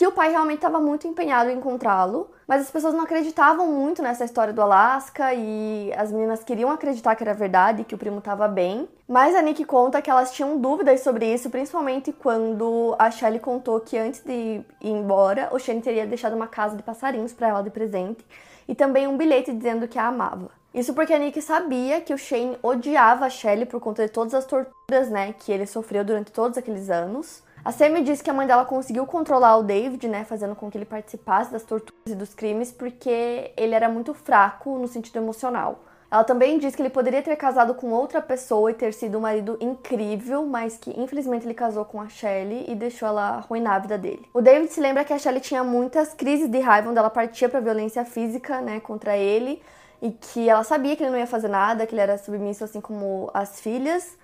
que 0.00 0.06
o 0.06 0.12
pai 0.12 0.30
realmente 0.30 0.56
estava 0.56 0.80
muito 0.80 1.06
empenhado 1.06 1.50
em 1.50 1.58
encontrá-lo, 1.58 2.30
mas 2.48 2.62
as 2.62 2.70
pessoas 2.70 2.94
não 2.94 3.02
acreditavam 3.02 3.66
muito 3.66 4.00
nessa 4.00 4.24
história 4.24 4.50
do 4.50 4.62
Alasca 4.62 5.34
e 5.34 5.92
as 5.94 6.10
meninas 6.10 6.42
queriam 6.42 6.70
acreditar 6.70 7.14
que 7.14 7.22
era 7.22 7.34
verdade, 7.34 7.84
que 7.84 7.94
o 7.94 7.98
primo 7.98 8.16
estava 8.16 8.48
bem. 8.48 8.88
Mas 9.06 9.34
a 9.34 9.42
Nick 9.42 9.62
conta 9.66 10.00
que 10.00 10.10
elas 10.10 10.32
tinham 10.32 10.56
dúvidas 10.58 11.00
sobre 11.00 11.30
isso, 11.30 11.50
principalmente 11.50 12.14
quando 12.14 12.96
a 12.98 13.10
Shelley 13.10 13.40
contou 13.40 13.78
que 13.78 13.98
antes 13.98 14.20
de 14.24 14.32
ir 14.32 14.64
embora, 14.80 15.50
o 15.52 15.58
Shane 15.58 15.82
teria 15.82 16.06
deixado 16.06 16.34
uma 16.34 16.48
casa 16.48 16.78
de 16.78 16.82
passarinhos 16.82 17.34
para 17.34 17.48
ela 17.48 17.62
de 17.62 17.68
presente 17.68 18.24
e 18.66 18.74
também 18.74 19.06
um 19.06 19.18
bilhete 19.18 19.52
dizendo 19.52 19.86
que 19.86 19.98
a 19.98 20.06
amava. 20.06 20.48
Isso 20.72 20.94
porque 20.94 21.12
a 21.12 21.18
Nick 21.18 21.42
sabia 21.42 22.00
que 22.00 22.14
o 22.14 22.16
Shane 22.16 22.56
odiava 22.62 23.26
a 23.26 23.30
Shelley 23.30 23.66
por 23.66 23.80
conta 23.80 24.06
de 24.06 24.10
todas 24.10 24.32
as 24.32 24.46
torturas, 24.46 25.10
né, 25.10 25.34
que 25.38 25.52
ele 25.52 25.66
sofreu 25.66 26.02
durante 26.02 26.32
todos 26.32 26.56
aqueles 26.56 26.88
anos. 26.88 27.42
A 27.62 27.72
Sammy 27.72 28.02
disse 28.02 28.24
que 28.24 28.30
a 28.30 28.32
mãe 28.32 28.46
dela 28.46 28.64
conseguiu 28.64 29.06
controlar 29.06 29.58
o 29.58 29.62
David, 29.62 30.08
né, 30.08 30.24
fazendo 30.24 30.56
com 30.56 30.70
que 30.70 30.78
ele 30.78 30.86
participasse 30.86 31.52
das 31.52 31.62
torturas 31.62 32.06
e 32.06 32.14
dos 32.14 32.32
crimes 32.32 32.72
porque 32.72 33.52
ele 33.54 33.74
era 33.74 33.88
muito 33.88 34.14
fraco 34.14 34.78
no 34.78 34.88
sentido 34.88 35.18
emocional. 35.18 35.80
Ela 36.10 36.24
também 36.24 36.58
diz 36.58 36.74
que 36.74 36.82
ele 36.82 36.90
poderia 36.90 37.22
ter 37.22 37.36
casado 37.36 37.74
com 37.74 37.90
outra 37.90 38.20
pessoa 38.20 38.70
e 38.70 38.74
ter 38.74 38.92
sido 38.92 39.18
um 39.18 39.20
marido 39.20 39.56
incrível, 39.60 40.44
mas 40.44 40.76
que 40.76 40.90
infelizmente 40.98 41.46
ele 41.46 41.54
casou 41.54 41.84
com 41.84 42.00
a 42.00 42.08
Shelley 42.08 42.64
e 42.66 42.74
deixou 42.74 43.06
ela 43.06 43.36
arruinar 43.36 43.74
a 43.74 43.78
vida 43.78 43.98
dele. 43.98 44.26
O 44.34 44.40
David 44.40 44.72
se 44.72 44.80
lembra 44.80 45.04
que 45.04 45.12
a 45.12 45.18
Shelley 45.18 45.40
tinha 45.40 45.62
muitas 45.62 46.12
crises 46.14 46.48
de 46.48 46.58
raiva 46.58 46.88
onde 46.88 46.98
ela 46.98 47.10
partia 47.10 47.48
para 47.48 47.60
violência 47.60 48.04
física, 48.04 48.60
né, 48.60 48.80
contra 48.80 49.16
ele, 49.16 49.62
e 50.02 50.10
que 50.10 50.48
ela 50.48 50.64
sabia 50.64 50.96
que 50.96 51.02
ele 51.02 51.10
não 51.10 51.18
ia 51.18 51.26
fazer 51.26 51.48
nada, 51.48 51.86
que 51.86 51.94
ele 51.94 52.00
era 52.00 52.18
submisso 52.18 52.64
assim 52.64 52.80
como 52.80 53.30
as 53.32 53.60
filhas. 53.60 54.16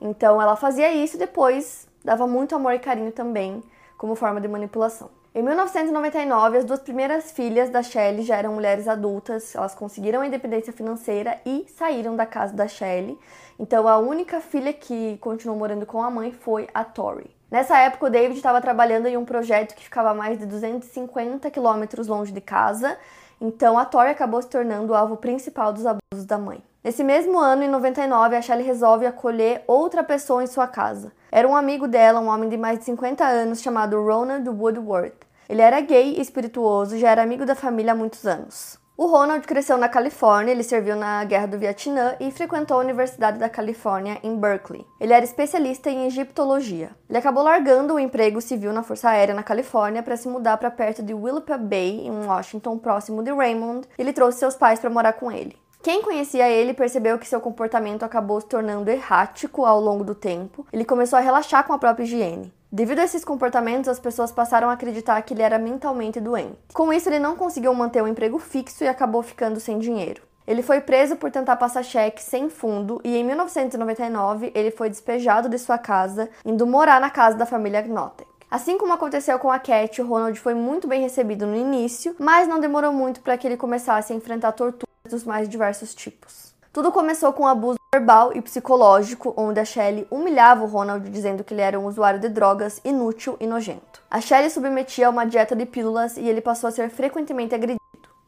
Então 0.00 0.40
ela 0.40 0.56
fazia 0.56 0.94
isso 0.94 1.16
e 1.16 1.18
depois 1.18 1.86
dava 2.04 2.26
muito 2.26 2.54
amor 2.54 2.74
e 2.74 2.78
carinho 2.78 3.10
também, 3.10 3.62
como 3.96 4.14
forma 4.14 4.40
de 4.40 4.46
manipulação. 4.46 5.08
Em 5.34 5.42
1999, 5.42 6.58
as 6.58 6.64
duas 6.64 6.78
primeiras 6.78 7.32
filhas 7.32 7.68
da 7.68 7.82
Shelley 7.82 8.22
já 8.22 8.36
eram 8.36 8.52
mulheres 8.52 8.86
adultas, 8.86 9.52
elas 9.56 9.74
conseguiram 9.74 10.20
a 10.20 10.26
independência 10.28 10.72
financeira 10.72 11.40
e 11.44 11.66
saíram 11.76 12.14
da 12.14 12.24
casa 12.24 12.54
da 12.54 12.68
Shelley. 12.68 13.18
Então, 13.58 13.88
a 13.88 13.98
única 13.98 14.40
filha 14.40 14.72
que 14.72 15.18
continuou 15.18 15.58
morando 15.58 15.86
com 15.86 16.00
a 16.00 16.08
mãe 16.08 16.30
foi 16.30 16.68
a 16.72 16.84
Tori. 16.84 17.34
Nessa 17.50 17.78
época, 17.78 18.06
o 18.06 18.10
David 18.10 18.36
estava 18.36 18.60
trabalhando 18.60 19.06
em 19.06 19.16
um 19.16 19.24
projeto 19.24 19.74
que 19.74 19.82
ficava 19.82 20.10
a 20.10 20.14
mais 20.14 20.38
de 20.38 20.46
250 20.46 21.50
quilômetros 21.50 22.06
longe 22.06 22.30
de 22.30 22.40
casa, 22.40 22.96
então 23.40 23.76
a 23.76 23.84
Tori 23.84 24.10
acabou 24.10 24.40
se 24.40 24.48
tornando 24.48 24.92
o 24.92 24.96
alvo 24.96 25.16
principal 25.16 25.72
dos 25.72 25.84
abusos 25.84 26.26
da 26.26 26.38
mãe. 26.38 26.62
Nesse 26.84 27.02
mesmo 27.02 27.38
ano, 27.38 27.62
em 27.62 27.68
99, 27.68 28.36
a 28.36 28.42
Shelley 28.42 28.66
resolve 28.66 29.06
acolher 29.06 29.64
outra 29.66 30.04
pessoa 30.04 30.44
em 30.44 30.46
sua 30.46 30.66
casa. 30.66 31.12
Era 31.32 31.48
um 31.48 31.56
amigo 31.56 31.88
dela, 31.88 32.20
um 32.20 32.28
homem 32.28 32.50
de 32.50 32.58
mais 32.58 32.78
de 32.78 32.84
50 32.84 33.24
anos 33.24 33.62
chamado 33.62 34.04
Ronald 34.04 34.46
Woodworth. 34.46 35.24
Ele 35.48 35.62
era 35.62 35.80
gay 35.80 36.16
e 36.18 36.20
espirituoso 36.20 36.98
já 36.98 37.08
era 37.10 37.22
amigo 37.22 37.46
da 37.46 37.54
família 37.54 37.92
há 37.92 37.94
muitos 37.94 38.26
anos. 38.26 38.78
O 38.98 39.06
Ronald 39.06 39.46
cresceu 39.46 39.78
na 39.78 39.88
Califórnia, 39.88 40.52
ele 40.52 40.62
serviu 40.62 40.94
na 40.94 41.24
Guerra 41.24 41.46
do 41.46 41.58
Vietnã 41.58 42.16
e 42.20 42.30
frequentou 42.30 42.76
a 42.76 42.80
Universidade 42.80 43.38
da 43.38 43.48
Califórnia 43.48 44.18
em 44.22 44.36
Berkeley. 44.36 44.86
Ele 45.00 45.14
era 45.14 45.24
especialista 45.24 45.88
em 45.88 46.06
egiptologia. 46.06 46.90
Ele 47.08 47.18
acabou 47.18 47.42
largando 47.42 47.94
o 47.94 47.98
emprego 47.98 48.42
civil 48.42 48.74
na 48.74 48.82
Força 48.82 49.08
Aérea 49.08 49.34
na 49.34 49.42
Califórnia 49.42 50.02
para 50.02 50.18
se 50.18 50.28
mudar 50.28 50.58
para 50.58 50.70
perto 50.70 51.02
de 51.02 51.14
Willapa 51.14 51.56
Bay, 51.56 52.06
em 52.06 52.26
Washington, 52.26 52.76
próximo 52.76 53.22
de 53.22 53.32
Raymond. 53.32 53.88
Ele 53.98 54.12
trouxe 54.12 54.38
seus 54.38 54.54
pais 54.54 54.78
para 54.78 54.90
morar 54.90 55.14
com 55.14 55.32
ele. 55.32 55.63
Quem 55.84 56.00
conhecia 56.00 56.48
ele 56.48 56.72
percebeu 56.72 57.18
que 57.18 57.28
seu 57.28 57.42
comportamento 57.42 58.04
acabou 58.04 58.40
se 58.40 58.46
tornando 58.46 58.90
errático 58.90 59.66
ao 59.66 59.78
longo 59.78 60.02
do 60.02 60.14
tempo. 60.14 60.66
Ele 60.72 60.82
começou 60.82 61.18
a 61.18 61.20
relaxar 61.20 61.62
com 61.66 61.74
a 61.74 61.78
própria 61.78 62.04
higiene. 62.04 62.50
Devido 62.72 63.00
a 63.00 63.04
esses 63.04 63.22
comportamentos, 63.22 63.90
as 63.90 63.98
pessoas 63.98 64.32
passaram 64.32 64.70
a 64.70 64.72
acreditar 64.72 65.20
que 65.20 65.34
ele 65.34 65.42
era 65.42 65.58
mentalmente 65.58 66.22
doente. 66.22 66.56
Com 66.72 66.90
isso, 66.90 67.10
ele 67.10 67.18
não 67.18 67.36
conseguiu 67.36 67.74
manter 67.74 68.02
um 68.02 68.08
emprego 68.08 68.38
fixo 68.38 68.82
e 68.82 68.88
acabou 68.88 69.22
ficando 69.22 69.60
sem 69.60 69.78
dinheiro. 69.78 70.22
Ele 70.46 70.62
foi 70.62 70.80
preso 70.80 71.16
por 71.16 71.30
tentar 71.30 71.56
passar 71.56 71.82
cheque 71.82 72.22
sem 72.22 72.48
fundo 72.48 72.98
e 73.04 73.14
em 73.14 73.22
1999 73.22 74.52
ele 74.54 74.70
foi 74.70 74.88
despejado 74.88 75.50
de 75.50 75.58
sua 75.58 75.76
casa, 75.76 76.30
indo 76.46 76.66
morar 76.66 76.98
na 76.98 77.10
casa 77.10 77.36
da 77.36 77.44
família 77.44 77.82
Gnotek. 77.82 78.26
Assim 78.50 78.78
como 78.78 78.94
aconteceu 78.94 79.38
com 79.38 79.50
a 79.50 79.58
Cat, 79.58 80.00
o 80.00 80.06
Ronald 80.06 80.40
foi 80.40 80.54
muito 80.54 80.88
bem 80.88 81.02
recebido 81.02 81.46
no 81.46 81.54
início, 81.54 82.16
mas 82.18 82.48
não 82.48 82.58
demorou 82.58 82.90
muito 82.90 83.20
para 83.20 83.36
que 83.36 83.46
ele 83.46 83.58
começasse 83.58 84.14
a 84.14 84.16
enfrentar 84.16 84.52
torturas 84.52 84.93
dos 85.10 85.22
mais 85.22 85.50
diversos 85.50 85.94
tipos. 85.94 86.54
Tudo 86.72 86.90
começou 86.90 87.30
com 87.34 87.42
um 87.42 87.46
abuso 87.46 87.78
verbal 87.94 88.32
e 88.34 88.40
psicológico, 88.40 89.34
onde 89.36 89.60
a 89.60 89.64
Shelley 89.64 90.06
humilhava 90.10 90.64
o 90.64 90.66
Ronald 90.66 91.10
dizendo 91.10 91.44
que 91.44 91.52
ele 91.52 91.60
era 91.60 91.78
um 91.78 91.86
usuário 91.86 92.18
de 92.18 92.30
drogas 92.30 92.80
inútil 92.82 93.36
e 93.38 93.46
nojento. 93.46 94.02
A 94.10 94.18
Shelley 94.18 94.48
submetia 94.48 95.06
a 95.06 95.10
uma 95.10 95.26
dieta 95.26 95.54
de 95.54 95.66
pílulas 95.66 96.16
e 96.16 96.26
ele 96.26 96.40
passou 96.40 96.68
a 96.68 96.70
ser 96.70 96.88
frequentemente 96.88 97.54
agredido. 97.54 97.80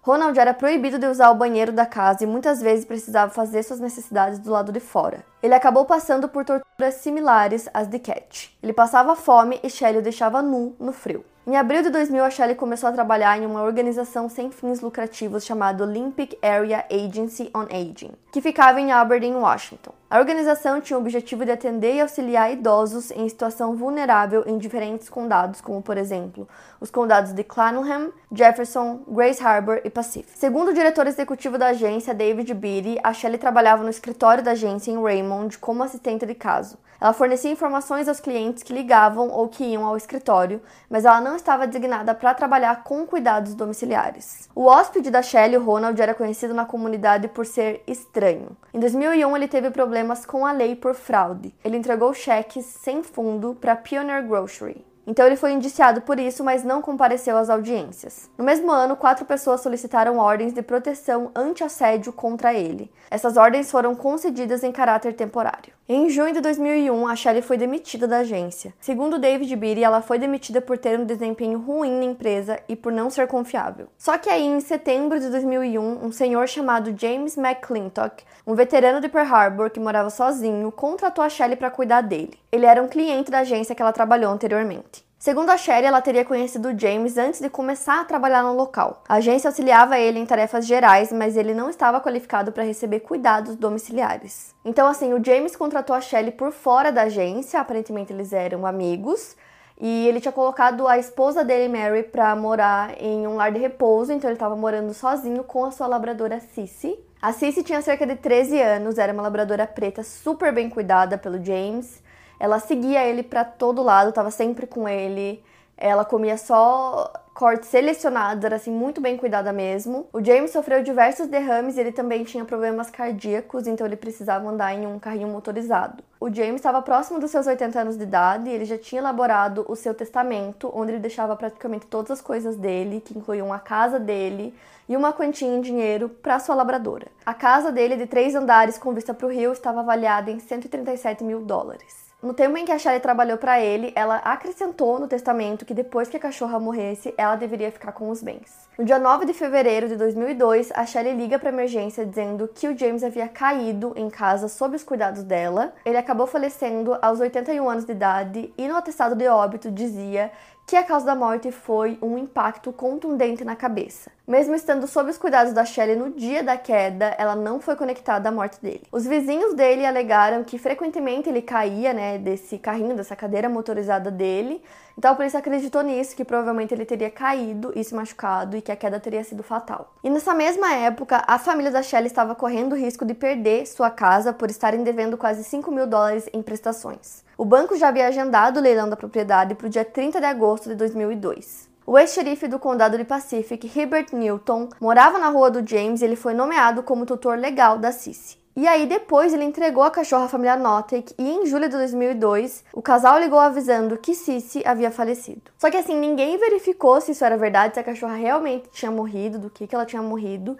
Ronald 0.02 0.38
era 0.38 0.52
proibido 0.52 0.98
de 0.98 1.06
usar 1.06 1.30
o 1.30 1.34
banheiro 1.34 1.72
da 1.72 1.86
casa 1.86 2.24
e 2.24 2.26
muitas 2.26 2.60
vezes 2.60 2.84
precisava 2.84 3.32
fazer 3.32 3.62
suas 3.62 3.80
necessidades 3.80 4.38
do 4.38 4.50
lado 4.50 4.70
de 4.70 4.78
fora. 4.78 5.24
Ele 5.46 5.54
acabou 5.54 5.84
passando 5.84 6.28
por 6.28 6.44
torturas 6.44 6.94
similares 6.94 7.68
às 7.72 7.86
de 7.86 8.00
Cat. 8.00 8.58
Ele 8.60 8.72
passava 8.72 9.14
fome 9.14 9.60
e 9.62 9.70
Shelley 9.70 10.00
o 10.00 10.02
deixava 10.02 10.42
nu 10.42 10.74
no 10.76 10.92
frio. 10.92 11.24
Em 11.46 11.56
abril 11.56 11.80
de 11.84 11.90
2000, 11.90 12.24
a 12.24 12.30
Shelley 12.30 12.56
começou 12.56 12.88
a 12.88 12.92
trabalhar 12.92 13.38
em 13.38 13.46
uma 13.46 13.62
organização 13.62 14.28
sem 14.28 14.50
fins 14.50 14.80
lucrativos 14.80 15.44
chamada 15.44 15.84
Olympic 15.84 16.36
Area 16.42 16.84
Agency 16.90 17.48
on 17.54 17.66
Aging, 17.70 18.10
que 18.32 18.40
ficava 18.40 18.80
em 18.80 18.90
Aberdeen, 18.90 19.36
Washington. 19.36 19.92
A 20.10 20.18
organização 20.18 20.80
tinha 20.80 20.96
o 20.96 21.00
objetivo 21.00 21.44
de 21.44 21.52
atender 21.52 21.94
e 21.94 22.00
auxiliar 22.00 22.52
idosos 22.52 23.12
em 23.12 23.28
situação 23.28 23.76
vulnerável 23.76 24.42
em 24.44 24.58
diferentes 24.58 25.08
condados, 25.08 25.60
como 25.60 25.80
por 25.80 25.96
exemplo, 25.96 26.48
os 26.80 26.90
condados 26.90 27.32
de 27.32 27.44
Clanham, 27.44 28.12
Jefferson, 28.32 29.02
Grace 29.06 29.40
Harbor 29.40 29.80
e 29.84 29.90
Pacific. 29.90 30.36
Segundo 30.36 30.70
o 30.70 30.74
diretor 30.74 31.06
executivo 31.06 31.56
da 31.56 31.68
agência, 31.68 32.12
David 32.12 32.52
Beatty, 32.54 32.98
a 33.04 33.12
Shelley 33.12 33.38
trabalhava 33.38 33.84
no 33.84 33.90
escritório 33.90 34.42
da 34.42 34.50
agência 34.50 34.90
em 34.90 35.00
Raymond 35.00 35.35
como 35.60 35.82
assistente 35.82 36.24
de 36.24 36.34
caso. 36.34 36.78
Ela 37.00 37.12
fornecia 37.12 37.50
informações 37.50 38.08
aos 38.08 38.20
clientes 38.20 38.62
que 38.62 38.72
ligavam 38.72 39.28
ou 39.28 39.48
que 39.48 39.64
iam 39.64 39.84
ao 39.84 39.96
escritório, 39.96 40.62
mas 40.88 41.04
ela 41.04 41.20
não 41.20 41.36
estava 41.36 41.66
designada 41.66 42.14
para 42.14 42.34
trabalhar 42.34 42.82
com 42.82 43.06
cuidados 43.06 43.54
domiciliares. 43.54 44.48
O 44.54 44.64
hóspede 44.64 45.10
da 45.10 45.22
Shelley, 45.22 45.58
Ronald, 45.58 46.00
era 46.00 46.14
conhecido 46.14 46.54
na 46.54 46.64
comunidade 46.64 47.28
por 47.28 47.44
ser 47.44 47.82
estranho. 47.86 48.56
Em 48.72 48.80
2001, 48.80 49.36
ele 49.36 49.48
teve 49.48 49.70
problemas 49.70 50.24
com 50.24 50.46
a 50.46 50.52
lei 50.52 50.74
por 50.74 50.94
fraude. 50.94 51.54
Ele 51.62 51.76
entregou 51.76 52.14
cheques 52.14 52.64
sem 52.64 53.02
fundo 53.02 53.54
para 53.60 53.76
Pioneer 53.76 54.26
Grocery. 54.26 54.84
Então 55.06 55.24
ele 55.24 55.36
foi 55.36 55.52
indiciado 55.52 56.00
por 56.00 56.18
isso, 56.18 56.42
mas 56.42 56.64
não 56.64 56.82
compareceu 56.82 57.36
às 57.36 57.48
audiências. 57.48 58.28
No 58.36 58.44
mesmo 58.44 58.72
ano, 58.72 58.96
quatro 58.96 59.24
pessoas 59.24 59.60
solicitaram 59.60 60.18
ordens 60.18 60.52
de 60.52 60.62
proteção 60.62 61.30
anti-assédio 61.34 62.12
contra 62.12 62.52
ele. 62.52 62.90
Essas 63.10 63.36
ordens 63.36 63.70
foram 63.70 63.94
concedidas 63.94 64.64
em 64.64 64.72
caráter 64.72 65.14
temporário. 65.14 65.75
Em 65.88 66.10
junho 66.10 66.34
de 66.34 66.40
2001, 66.40 67.06
a 67.06 67.14
Shelley 67.14 67.42
foi 67.42 67.56
demitida 67.56 68.08
da 68.08 68.18
agência. 68.18 68.74
Segundo 68.80 69.20
David 69.20 69.54
Beatty, 69.54 69.84
ela 69.84 70.02
foi 70.02 70.18
demitida 70.18 70.60
por 70.60 70.76
ter 70.76 70.98
um 70.98 71.04
desempenho 71.04 71.60
ruim 71.60 71.92
na 71.92 72.04
empresa 72.06 72.58
e 72.68 72.74
por 72.74 72.90
não 72.90 73.08
ser 73.08 73.28
confiável. 73.28 73.86
Só 73.96 74.18
que 74.18 74.28
aí, 74.28 74.44
em 74.44 74.58
setembro 74.58 75.20
de 75.20 75.30
2001, 75.30 76.04
um 76.04 76.10
senhor 76.10 76.48
chamado 76.48 76.92
James 76.98 77.36
McClintock, 77.38 78.24
um 78.44 78.56
veterano 78.56 79.00
de 79.00 79.08
Pearl 79.08 79.32
Harbor 79.32 79.70
que 79.70 79.78
morava 79.78 80.10
sozinho, 80.10 80.72
contratou 80.72 81.22
a 81.22 81.28
Shelley 81.28 81.54
para 81.54 81.70
cuidar 81.70 82.00
dele. 82.00 82.36
Ele 82.50 82.66
era 82.66 82.82
um 82.82 82.88
cliente 82.88 83.30
da 83.30 83.38
agência 83.38 83.72
que 83.72 83.80
ela 83.80 83.92
trabalhou 83.92 84.32
anteriormente. 84.32 85.05
Segundo 85.18 85.48
a 85.50 85.56
Sherry, 85.56 85.86
ela 85.86 86.02
teria 86.02 86.24
conhecido 86.26 86.78
James 86.78 87.16
antes 87.16 87.40
de 87.40 87.48
começar 87.48 88.00
a 88.00 88.04
trabalhar 88.04 88.42
no 88.42 88.54
local. 88.54 89.02
A 89.08 89.14
agência 89.14 89.48
auxiliava 89.48 89.98
ele 89.98 90.18
em 90.18 90.26
tarefas 90.26 90.66
gerais, 90.66 91.10
mas 91.10 91.36
ele 91.38 91.54
não 91.54 91.70
estava 91.70 92.00
qualificado 92.00 92.52
para 92.52 92.62
receber 92.62 93.00
cuidados 93.00 93.56
domiciliares. 93.56 94.54
Então, 94.62 94.86
assim, 94.86 95.14
o 95.14 95.24
James 95.24 95.56
contratou 95.56 95.96
a 95.96 96.02
Shelley 96.02 96.32
por 96.32 96.52
fora 96.52 96.92
da 96.92 97.02
agência, 97.04 97.58
aparentemente 97.58 98.12
eles 98.12 98.32
eram 98.32 98.66
amigos, 98.66 99.34
E 99.78 100.08
ele 100.08 100.20
tinha 100.20 100.32
colocado 100.32 100.88
a 100.88 100.96
esposa 100.98 101.44
dele, 101.44 101.68
Mary, 101.68 102.04
pra 102.04 102.34
morar 102.34 102.94
em 102.98 103.26
um 103.26 103.36
lar 103.36 103.52
de 103.52 103.58
repouso, 103.58 104.10
então 104.12 104.28
ele 104.28 104.36
estava 104.36 104.56
morando 104.56 104.94
sozinho 104.94 105.44
com 105.44 105.64
a 105.66 105.70
sua 105.70 105.86
labradora 105.86 106.40
Cissy. 106.40 106.98
A 107.20 107.32
Cissy 107.32 107.62
tinha 107.62 107.82
cerca 107.82 108.06
de 108.06 108.16
13 108.16 108.58
anos, 108.60 108.96
era 108.96 109.12
uma 109.12 109.22
labradora 109.22 109.66
preta 109.66 110.02
super 110.02 110.52
bem 110.52 110.70
cuidada 110.70 111.18
pelo 111.18 111.42
James. 111.44 112.02
Ela 112.38 112.58
seguia 112.58 113.04
ele 113.04 113.22
para 113.22 113.44
todo 113.44 113.82
lado, 113.82 114.10
estava 114.10 114.30
sempre 114.30 114.66
com 114.66 114.88
ele. 114.88 115.42
Ela 115.76 116.04
comia 116.04 116.38
só 116.38 117.12
cortes 117.34 117.68
selecionados, 117.68 118.42
era 118.42 118.56
assim 118.56 118.70
muito 118.70 118.98
bem 118.98 119.18
cuidada 119.18 119.52
mesmo. 119.52 120.06
O 120.10 120.24
James 120.24 120.50
sofreu 120.50 120.82
diversos 120.82 121.26
derrames 121.26 121.76
e 121.76 121.80
ele 121.80 121.92
também 121.92 122.24
tinha 122.24 122.46
problemas 122.46 122.88
cardíacos, 122.88 123.66
então 123.66 123.86
ele 123.86 123.96
precisava 123.96 124.48
andar 124.48 124.72
em 124.72 124.86
um 124.86 124.98
carrinho 124.98 125.28
motorizado. 125.28 126.02
O 126.18 126.32
James 126.32 126.56
estava 126.56 126.80
próximo 126.80 127.20
dos 127.20 127.30
seus 127.30 127.46
80 127.46 127.78
anos 127.78 127.96
de 127.98 128.04
idade 128.04 128.48
e 128.48 128.52
ele 128.54 128.64
já 128.64 128.78
tinha 128.78 129.02
elaborado 129.02 129.66
o 129.68 129.76
seu 129.76 129.92
testamento, 129.92 130.72
onde 130.74 130.92
ele 130.92 130.98
deixava 130.98 131.36
praticamente 131.36 131.86
todas 131.86 132.10
as 132.10 132.20
coisas 132.22 132.56
dele, 132.56 133.02
que 133.02 133.16
incluíam 133.16 133.52
a 133.52 133.58
casa 133.58 134.00
dele 134.00 134.54
e 134.88 134.96
uma 134.96 135.12
quantia 135.12 135.46
em 135.46 135.60
dinheiro 135.60 136.08
para 136.08 136.38
sua 136.38 136.54
labradora. 136.54 137.08
A 137.26 137.34
casa 137.34 137.70
dele, 137.70 137.96
de 137.96 138.06
três 138.06 138.34
andares 138.34 138.78
com 138.78 138.94
vista 138.94 139.12
para 139.12 139.26
o 139.26 139.30
rio, 139.30 139.52
estava 139.52 139.80
avaliada 139.80 140.30
em 140.30 140.38
137 140.38 141.22
mil 141.22 141.40
dólares. 141.42 142.05
No 142.26 142.34
tempo 142.34 142.58
em 142.58 142.64
que 142.64 142.72
a 142.72 142.78
Shelley 142.78 142.98
trabalhou 142.98 143.38
para 143.38 143.60
ele, 143.60 143.92
ela 143.94 144.16
acrescentou 144.16 144.98
no 144.98 145.06
testamento 145.06 145.64
que 145.64 145.72
depois 145.72 146.08
que 146.08 146.16
a 146.16 146.20
cachorra 146.20 146.58
morresse, 146.58 147.14
ela 147.16 147.36
deveria 147.36 147.70
ficar 147.70 147.92
com 147.92 148.10
os 148.10 148.20
bens. 148.20 148.68
No 148.76 148.84
dia 148.84 148.98
9 148.98 149.26
de 149.26 149.32
fevereiro 149.32 149.88
de 149.88 149.94
2002, 149.94 150.72
a 150.74 150.84
Shelley 150.84 151.14
liga 151.14 151.38
para 151.38 151.50
emergência 151.50 152.04
dizendo 152.04 152.50
que 152.52 152.66
o 152.66 152.76
James 152.76 153.04
havia 153.04 153.28
caído 153.28 153.92
em 153.94 154.10
casa 154.10 154.48
sob 154.48 154.74
os 154.74 154.82
cuidados 154.82 155.22
dela. 155.22 155.72
Ele 155.84 155.98
acabou 155.98 156.26
falecendo 156.26 156.98
aos 157.00 157.20
81 157.20 157.70
anos 157.70 157.84
de 157.84 157.92
idade 157.92 158.52
e 158.58 158.66
no 158.66 158.74
atestado 158.74 159.14
de 159.14 159.28
óbito 159.28 159.70
dizia 159.70 160.32
que 160.66 160.74
a 160.74 160.82
causa 160.82 161.06
da 161.06 161.14
morte 161.14 161.52
foi 161.52 161.96
um 162.02 162.18
impacto 162.18 162.72
contundente 162.72 163.44
na 163.44 163.54
cabeça. 163.54 164.10
Mesmo 164.26 164.56
estando 164.56 164.88
sob 164.88 165.08
os 165.08 165.16
cuidados 165.16 165.52
da 165.52 165.64
Shelley 165.64 165.94
no 165.94 166.10
dia 166.10 166.42
da 166.42 166.56
queda, 166.56 167.14
ela 167.16 167.36
não 167.36 167.60
foi 167.60 167.76
conectada 167.76 168.28
à 168.28 168.32
morte 168.32 168.60
dele. 168.60 168.82
Os 168.90 169.06
vizinhos 169.06 169.54
dele 169.54 169.86
alegaram 169.86 170.42
que 170.42 170.58
frequentemente 170.58 171.28
ele 171.28 171.40
caía, 171.40 171.92
né, 171.92 172.18
desse 172.18 172.58
carrinho, 172.58 172.96
dessa 172.96 173.14
cadeira 173.14 173.48
motorizada 173.48 174.10
dele. 174.10 174.60
Então 174.98 175.12
a 175.12 175.14
polícia 175.14 175.38
acreditou 175.38 175.82
nisso, 175.82 176.16
que 176.16 176.24
provavelmente 176.24 176.74
ele 176.74 176.84
teria 176.84 177.10
caído 177.10 177.72
e 177.76 177.84
se 177.84 177.94
machucado 177.94 178.56
e 178.56 178.60
que 178.60 178.72
a 178.72 178.76
queda 178.76 178.98
teria 178.98 179.22
sido 179.22 179.44
fatal. 179.44 179.94
E 180.02 180.10
nessa 180.10 180.34
mesma 180.34 180.72
época, 180.72 181.22
a 181.28 181.38
família 181.38 181.70
da 181.70 181.82
Shelley 181.82 182.08
estava 182.08 182.34
correndo 182.34 182.72
o 182.72 182.76
risco 182.76 183.04
de 183.04 183.14
perder 183.14 183.66
sua 183.66 183.90
casa 183.90 184.32
por 184.32 184.50
estarem 184.50 184.82
devendo 184.82 185.16
quase 185.16 185.44
5 185.44 185.70
mil 185.70 185.86
dólares 185.86 186.28
em 186.32 186.42
prestações. 186.42 187.24
O 187.38 187.44
banco 187.44 187.76
já 187.76 187.88
havia 187.88 188.08
agendado 188.08 188.58
o 188.58 188.62
leilão 188.62 188.88
da 188.88 188.96
propriedade 188.96 189.54
para 189.54 189.66
o 189.66 189.70
dia 189.70 189.84
30 189.84 190.18
de 190.20 190.24
agosto 190.24 190.70
de 190.70 190.74
2002. 190.74 191.68
O 191.86 191.98
ex-xerife 191.98 192.48
do 192.48 192.58
condado 192.58 192.96
de 192.96 193.04
Pacific, 193.04 193.70
Herbert 193.78 194.06
Newton, 194.14 194.70
morava 194.80 195.18
na 195.18 195.28
rua 195.28 195.50
do 195.50 195.68
James 195.68 196.00
e 196.00 196.06
ele 196.06 196.16
foi 196.16 196.32
nomeado 196.32 196.82
como 196.82 197.04
tutor 197.04 197.36
legal 197.36 197.76
da 197.76 197.92
Cici. 197.92 198.38
E 198.56 198.66
aí 198.66 198.86
depois 198.86 199.34
ele 199.34 199.44
entregou 199.44 199.82
a 199.82 199.90
cachorra 199.90 200.24
à 200.24 200.28
família 200.28 200.56
Notek 200.56 201.14
e 201.18 201.28
em 201.28 201.44
julho 201.44 201.68
de 201.68 201.76
2002 201.76 202.64
o 202.72 202.80
casal 202.80 203.18
ligou 203.20 203.38
avisando 203.38 203.98
que 203.98 204.14
Cici 204.14 204.62
havia 204.64 204.90
falecido. 204.90 205.42
Só 205.58 205.70
que 205.70 205.76
assim, 205.76 205.94
ninguém 205.94 206.38
verificou 206.38 207.02
se 207.02 207.12
isso 207.12 207.22
era 207.22 207.36
verdade, 207.36 207.74
se 207.74 207.80
a 207.80 207.84
cachorra 207.84 208.14
realmente 208.14 208.70
tinha 208.72 208.90
morrido, 208.90 209.38
do 209.38 209.50
que, 209.50 209.66
que 209.66 209.74
ela 209.74 209.84
tinha 209.84 210.00
morrido. 210.00 210.56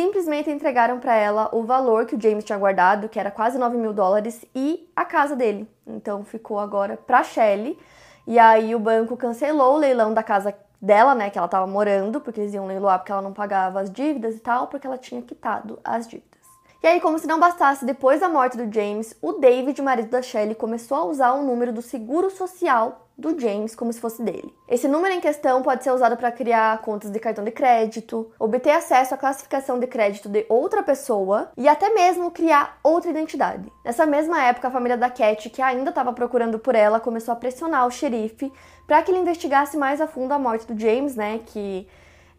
Simplesmente 0.00 0.50
entregaram 0.50 0.98
para 0.98 1.14
ela 1.14 1.50
o 1.52 1.62
valor 1.62 2.06
que 2.06 2.16
o 2.16 2.20
James 2.20 2.42
tinha 2.42 2.56
guardado, 2.56 3.06
que 3.06 3.20
era 3.20 3.30
quase 3.30 3.58
9 3.58 3.76
mil 3.76 3.92
dólares, 3.92 4.46
e 4.54 4.90
a 4.96 5.04
casa 5.04 5.36
dele. 5.36 5.68
Então 5.86 6.24
ficou 6.24 6.58
agora 6.58 6.96
pra 6.96 7.22
Shelley. 7.22 7.78
E 8.26 8.38
aí 8.38 8.74
o 8.74 8.78
banco 8.78 9.14
cancelou 9.14 9.74
o 9.74 9.76
leilão 9.76 10.14
da 10.14 10.22
casa 10.22 10.54
dela, 10.80 11.14
né, 11.14 11.28
que 11.28 11.36
ela 11.36 11.44
estava 11.44 11.66
morando, 11.66 12.18
porque 12.18 12.40
eles 12.40 12.54
iam 12.54 12.66
leiloar 12.66 12.98
porque 12.98 13.12
ela 13.12 13.20
não 13.20 13.34
pagava 13.34 13.78
as 13.78 13.90
dívidas 13.90 14.36
e 14.36 14.40
tal, 14.40 14.68
porque 14.68 14.86
ela 14.86 14.96
tinha 14.96 15.20
quitado 15.20 15.78
as 15.84 16.08
dívidas. 16.08 16.29
E 16.82 16.86
aí, 16.86 16.98
como 16.98 17.18
se 17.18 17.26
não 17.26 17.38
bastasse, 17.38 17.84
depois 17.84 18.20
da 18.20 18.28
morte 18.28 18.56
do 18.56 18.72
James, 18.72 19.14
o 19.20 19.34
David, 19.34 19.82
marido 19.82 20.08
da 20.08 20.22
Shelley, 20.22 20.54
começou 20.54 20.96
a 20.96 21.04
usar 21.04 21.32
o 21.32 21.42
número 21.42 21.74
do 21.74 21.82
seguro 21.82 22.30
social 22.30 23.06
do 23.18 23.38
James 23.38 23.74
como 23.74 23.92
se 23.92 24.00
fosse 24.00 24.22
dele. 24.22 24.50
Esse 24.66 24.88
número 24.88 25.14
em 25.14 25.20
questão 25.20 25.60
pode 25.60 25.84
ser 25.84 25.90
usado 25.90 26.16
para 26.16 26.32
criar 26.32 26.80
contas 26.80 27.10
de 27.10 27.18
cartão 27.18 27.44
de 27.44 27.50
crédito, 27.50 28.30
obter 28.38 28.70
acesso 28.70 29.14
à 29.14 29.18
classificação 29.18 29.78
de 29.78 29.86
crédito 29.86 30.26
de 30.26 30.46
outra 30.48 30.82
pessoa 30.82 31.52
e 31.54 31.68
até 31.68 31.92
mesmo 31.92 32.30
criar 32.30 32.78
outra 32.82 33.10
identidade. 33.10 33.70
Nessa 33.84 34.06
mesma 34.06 34.42
época, 34.42 34.68
a 34.68 34.70
família 34.70 34.96
da 34.96 35.10
Cat, 35.10 35.50
que 35.50 35.60
ainda 35.60 35.90
estava 35.90 36.14
procurando 36.14 36.58
por 36.58 36.74
ela, 36.74 36.98
começou 36.98 37.32
a 37.32 37.36
pressionar 37.36 37.86
o 37.86 37.90
xerife 37.90 38.50
para 38.86 39.02
que 39.02 39.10
ele 39.10 39.20
investigasse 39.20 39.76
mais 39.76 40.00
a 40.00 40.06
fundo 40.06 40.32
a 40.32 40.38
morte 40.38 40.66
do 40.66 40.80
James, 40.80 41.14
né, 41.14 41.40
que 41.44 41.86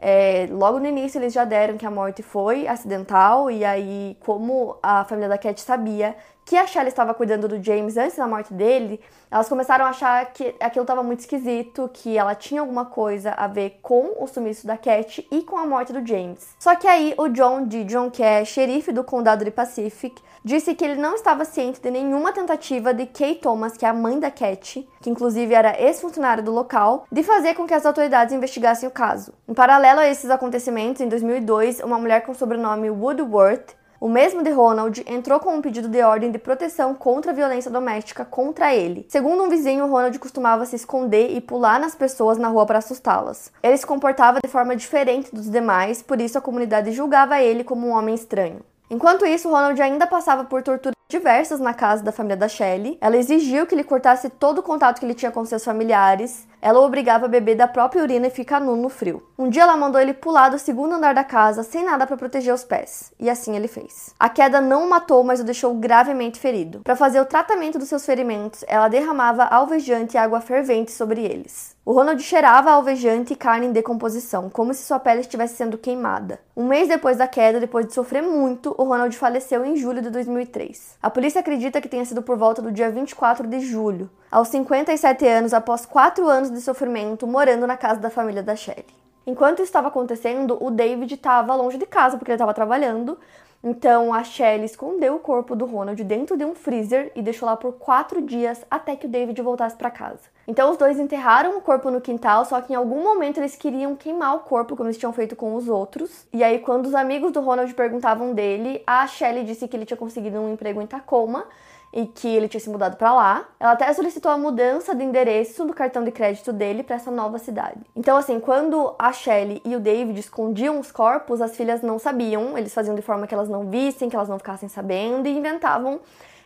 é, 0.02 0.48
logo 0.50 0.80
no 0.80 0.88
início 0.88 1.20
eles 1.20 1.32
já 1.32 1.46
deram 1.46 1.78
que 1.78 1.86
a 1.86 1.92
morte 1.92 2.24
foi 2.24 2.68
acidental, 2.68 3.52
e 3.52 3.64
aí, 3.64 4.18
como 4.22 4.78
a 4.82 5.06
família 5.06 5.30
da 5.30 5.38
Cat 5.38 5.62
sabia 5.62 6.16
que 6.52 6.58
a 6.58 6.68
Shelley 6.68 6.90
estava 6.90 7.14
cuidando 7.14 7.48
do 7.48 7.64
James 7.64 7.96
antes 7.96 8.18
da 8.18 8.28
morte 8.28 8.54
dele, 8.54 9.00
elas 9.32 9.48
começaram 9.48 9.86
a 9.86 9.88
achar 9.88 10.34
que 10.34 10.54
aquilo 10.60 10.84
estava 10.84 11.02
muito 11.02 11.22
esquisito, 11.22 11.90
que 11.94 12.18
ela 12.18 12.36
tinha 12.36 12.60
alguma 12.60 12.84
coisa 12.84 13.32
a 13.38 13.48
ver 13.48 13.80
com 13.82 14.16
o 14.20 14.28
sumiço 14.28 14.68
da 14.68 14.76
Cat 14.76 15.26
e 15.32 15.44
com 15.44 15.58
a 15.58 15.66
morte 15.66 15.94
do 15.94 16.06
James. 16.06 16.54
Só 16.60 16.76
que 16.76 16.90
aí 16.90 17.14
o 17.18 17.30
John 17.30 17.66
Dijon, 17.66 18.12
que 18.12 18.22
é 18.22 18.44
xerife 18.44 18.92
do 18.92 19.02
condado 19.02 19.46
de 19.46 19.52
Pacific, 19.52 20.22
disse 20.44 20.76
que 20.76 20.84
ele 20.84 21.00
não 21.00 21.16
estava 21.16 21.46
ciente 21.46 21.80
de 21.80 21.90
nenhuma 21.90 22.34
tentativa 22.34 22.94
de 22.94 23.06
Kay 23.06 23.36
Thomas, 23.36 23.78
que 23.78 23.86
é 23.86 23.88
a 23.88 23.94
mãe 23.94 24.20
da 24.20 24.30
Cat, 24.30 24.86
que 25.00 25.10
inclusive 25.10 25.54
era 25.54 25.82
ex-funcionária 25.82 26.44
do 26.44 26.52
local, 26.52 27.06
de 27.10 27.24
fazer 27.24 27.56
com 27.56 27.66
que 27.66 27.74
as 27.74 27.86
autoridades 27.86 28.36
investigassem 28.36 28.90
o 28.90 28.92
caso. 28.92 29.32
Em 29.48 29.54
paralelo 29.54 30.02
a 30.02 30.10
esses 30.10 30.30
acontecimentos, 30.30 31.02
em 31.02 31.08
2002, 31.08 31.80
uma 31.80 31.98
mulher 31.98 32.26
com 32.26 32.34
o 32.34 32.36
sobrenome 32.36 32.90
Woodworth 32.90 33.80
o 34.02 34.10
mesmo 34.10 34.42
de 34.42 34.50
Ronald 34.50 35.06
entrou 35.06 35.40
com 35.40 35.54
um 35.54 35.62
pedido 35.62 35.88
de 35.88 36.02
ordem 36.02 36.32
de 36.32 36.40
proteção 36.40 36.96
contra 36.96 37.32
a 37.32 37.36
violência 37.36 37.70
doméstica 37.70 38.26
contra 38.26 38.74
ele. 38.74 39.06
Segundo 39.08 39.44
um 39.44 39.50
vizinho, 39.50 39.86
Ronald 39.86 40.18
costumava 40.18 40.66
se 40.66 40.76
esconder 40.76 41.30
e 41.30 41.40
pular 41.40 41.80
nas 41.80 41.94
pessoas 41.94 42.40
na 42.40 42.48
rua 42.48 42.66
para 42.66 42.80
assustá-las. 42.80 43.52
Ele 43.62 43.78
se 43.78 43.86
comportava 43.86 44.40
de 44.44 44.50
forma 44.50 44.76
diferente 44.76 45.34
dos 45.34 45.48
demais, 45.48 46.02
por 46.02 46.20
isso 46.20 46.36
a 46.36 46.42
comunidade 46.42 46.92
julgava 46.92 47.40
ele 47.40 47.64
como 47.64 47.86
um 47.86 47.92
homem 47.92 48.16
estranho. 48.16 48.62
Enquanto 48.90 49.24
isso, 49.24 49.50
Ronald 49.50 49.80
ainda 49.80 50.08
passava 50.08 50.46
por 50.46 50.64
torturas 50.64 50.96
diversas 51.08 51.60
na 51.60 51.74
casa 51.74 52.04
da 52.04 52.12
família 52.12 52.36
da 52.36 52.48
Shelley. 52.48 52.98
Ela 53.00 53.18
exigiu 53.18 53.68
que 53.68 53.76
ele 53.76 53.84
cortasse 53.84 54.30
todo 54.30 54.58
o 54.58 54.64
contato 54.64 55.00
que 55.00 55.06
ele 55.06 55.14
tinha 55.14 55.32
com 55.32 55.46
seus 55.46 55.64
familiares. 55.64 56.48
Ela 56.62 56.80
o 56.80 56.86
obrigava 56.86 57.26
a 57.26 57.30
beber 57.30 57.56
da 57.56 57.68
própria 57.68 58.04
urina 58.04 58.28
e 58.28 58.30
ficar 58.30 58.60
nu 58.62 58.76
no 58.76 58.88
frio. 58.88 59.24
Um 59.38 59.50
dia 59.50 59.64
ela 59.64 59.76
mandou 59.76 60.00
ele 60.00 60.14
pular 60.14 60.50
do 60.50 60.60
segundo 60.60 60.94
andar 60.94 61.16
da 61.16 61.24
casa 61.24 61.64
sem 61.64 61.84
nada 61.84 62.06
para 62.06 62.16
proteger 62.16 62.54
os 62.54 62.64
pés. 62.64 63.12
E 63.20 63.32
assim 63.32 63.56
ele 63.56 63.68
fez. 63.68 64.14
A 64.20 64.30
queda 64.30 64.62
não 64.62 64.86
o 64.86 64.90
matou, 64.90 65.24
mas 65.24 65.40
o 65.40 65.44
deixou 65.44 65.74
gravemente 65.74 66.40
ferido. 66.40 66.82
Para 66.82 66.96
fazer 66.96 67.20
o 67.20 67.26
tratamento 67.26 67.80
dos 67.80 67.90
seus 67.90 68.06
ferimentos, 68.06 68.64
ela 68.68 68.88
derramava 68.88 69.44
alvejante 69.46 70.16
e 70.16 70.20
água 70.20 70.40
fervente 70.40 70.92
sobre 70.92 71.24
eles. 71.24 71.76
O 71.84 71.94
Ronald 71.94 72.22
cheirava 72.22 72.70
alvejante 72.70 73.34
e 73.34 73.36
carne 73.36 73.66
em 73.66 73.72
decomposição, 73.72 74.48
como 74.48 74.72
se 74.72 74.84
sua 74.84 75.00
pele 75.00 75.22
estivesse 75.22 75.56
sendo 75.56 75.80
queimada. 75.80 76.40
Um 76.56 76.68
mês 76.68 76.88
depois 76.88 77.18
da 77.18 77.28
queda, 77.28 77.60
depois 77.60 77.88
de 77.88 77.94
sofrer 77.96 78.22
muito, 78.22 78.76
o 78.78 78.84
Ronald 78.84 79.18
faleceu 79.18 79.66
em 79.66 79.76
julho 79.76 80.00
de 80.00 80.12
2003. 80.12 80.98
A 81.02 81.10
polícia 81.10 81.42
acredita 81.42 81.82
que 81.82 81.90
tenha 81.90 82.06
sido 82.06 82.22
por 82.22 82.38
volta 82.38 82.62
do 82.62 82.72
dia 82.72 82.92
24 82.92 83.48
de 83.48 83.62
julho, 83.62 84.12
aos 84.32 84.48
57 84.48 85.28
anos, 85.28 85.54
após 85.54 85.86
quatro 85.86 86.26
anos 86.28 86.50
de 86.50 86.62
sofrimento 86.62 87.28
morando 87.28 87.68
na 87.68 87.76
casa 87.76 88.00
da 88.00 88.10
família 88.10 88.42
da 88.42 88.56
Shelley. 88.56 88.86
Enquanto 89.28 89.62
estava 89.62 89.90
acontecendo, 89.90 90.58
o 90.64 90.72
David 90.72 91.14
estava 91.14 91.54
longe 91.54 91.78
de 91.78 91.86
casa 91.86 92.18
porque 92.18 92.32
ele 92.32 92.38
estava 92.38 92.54
trabalhando, 92.54 93.20
então 93.64 94.12
a 94.12 94.24
Shelley 94.24 94.66
escondeu 94.66 95.16
o 95.16 95.20
corpo 95.20 95.56
do 95.56 95.66
Ronald 95.66 96.02
dentro 96.04 96.36
de 96.36 96.44
um 96.44 96.56
freezer 96.56 97.12
e 97.14 97.22
deixou 97.22 97.46
lá 97.46 97.56
por 97.56 97.74
quatro 97.74 98.22
dias 98.22 98.66
até 98.72 98.96
que 98.96 99.06
o 99.06 99.10
David 99.10 99.40
voltasse 99.42 99.76
para 99.76 99.92
casa. 99.92 100.32
Então 100.48 100.72
os 100.72 100.78
dois 100.78 100.98
enterraram 100.98 101.58
o 101.58 101.62
corpo 101.62 101.92
no 101.92 102.02
quintal, 102.02 102.46
só 102.46 102.60
que 102.62 102.74
em 102.74 102.76
algum 102.76 103.04
momento 103.04 103.38
eles 103.38 103.56
queriam 103.56 103.96
queimar 103.96 104.36
o 104.36 104.40
corpo, 104.40 104.76
como 104.76 104.88
eles 104.88 104.98
tinham 104.98 105.14
feito 105.14 105.36
com 105.36 105.54
os 105.56 105.68
outros. 105.68 106.26
E 106.34 106.44
aí, 106.44 106.58
quando 106.58 106.88
os 106.88 106.96
amigos 106.96 107.32
do 107.32 107.42
Ronald 107.42 107.72
perguntavam 107.76 108.34
dele, 108.34 108.82
a 108.88 109.06
Shelley 109.06 109.44
disse 109.44 109.68
que 109.68 109.78
ele 109.78 109.86
tinha 109.86 109.98
conseguido 109.98 110.40
um 110.40 110.52
emprego 110.52 110.82
em 110.82 110.88
Tacoma 110.88 111.46
e 111.94 112.06
que 112.06 112.28
ele 112.28 112.48
tinha 112.48 112.62
se 112.62 112.70
mudado 112.70 112.96
para 112.96 113.14
lá. 113.14 113.46
Ela 113.60 113.74
até 113.74 113.92
solicitou 113.94 114.32
a 114.32 114.38
mudança 114.38 114.96
de 114.96 115.04
endereço 115.04 115.66
do 115.66 115.74
cartão 115.74 116.04
de 116.04 116.12
crédito 116.12 116.54
dele 116.54 116.84
para 116.84 116.96
essa 116.96 117.12
nova 117.12 117.38
cidade. 117.38 117.80
Então, 117.96 118.16
assim, 118.18 118.40
quando 118.40 118.96
a 118.98 119.12
Shelley 119.12 119.62
e 119.66 119.76
o 119.76 119.80
David 119.80 120.20
escondiam 120.20 120.80
os 120.80 120.92
corpos, 120.92 121.42
as 121.42 121.56
filhas 121.56 121.82
não 121.82 122.00
sabiam, 122.00 122.58
eles 122.58 122.74
faziam 122.74 122.96
de 122.96 123.02
forma 123.02 123.28
que 123.28 123.34
elas 123.34 123.50
não 123.50 123.70
vissem, 123.70 124.10
que 124.10 124.16
elas 124.16 124.30
não 124.30 124.38
ficassem 124.38 124.70
sabendo 124.70 125.28
e 125.28 125.38
inventavam 125.38 126.00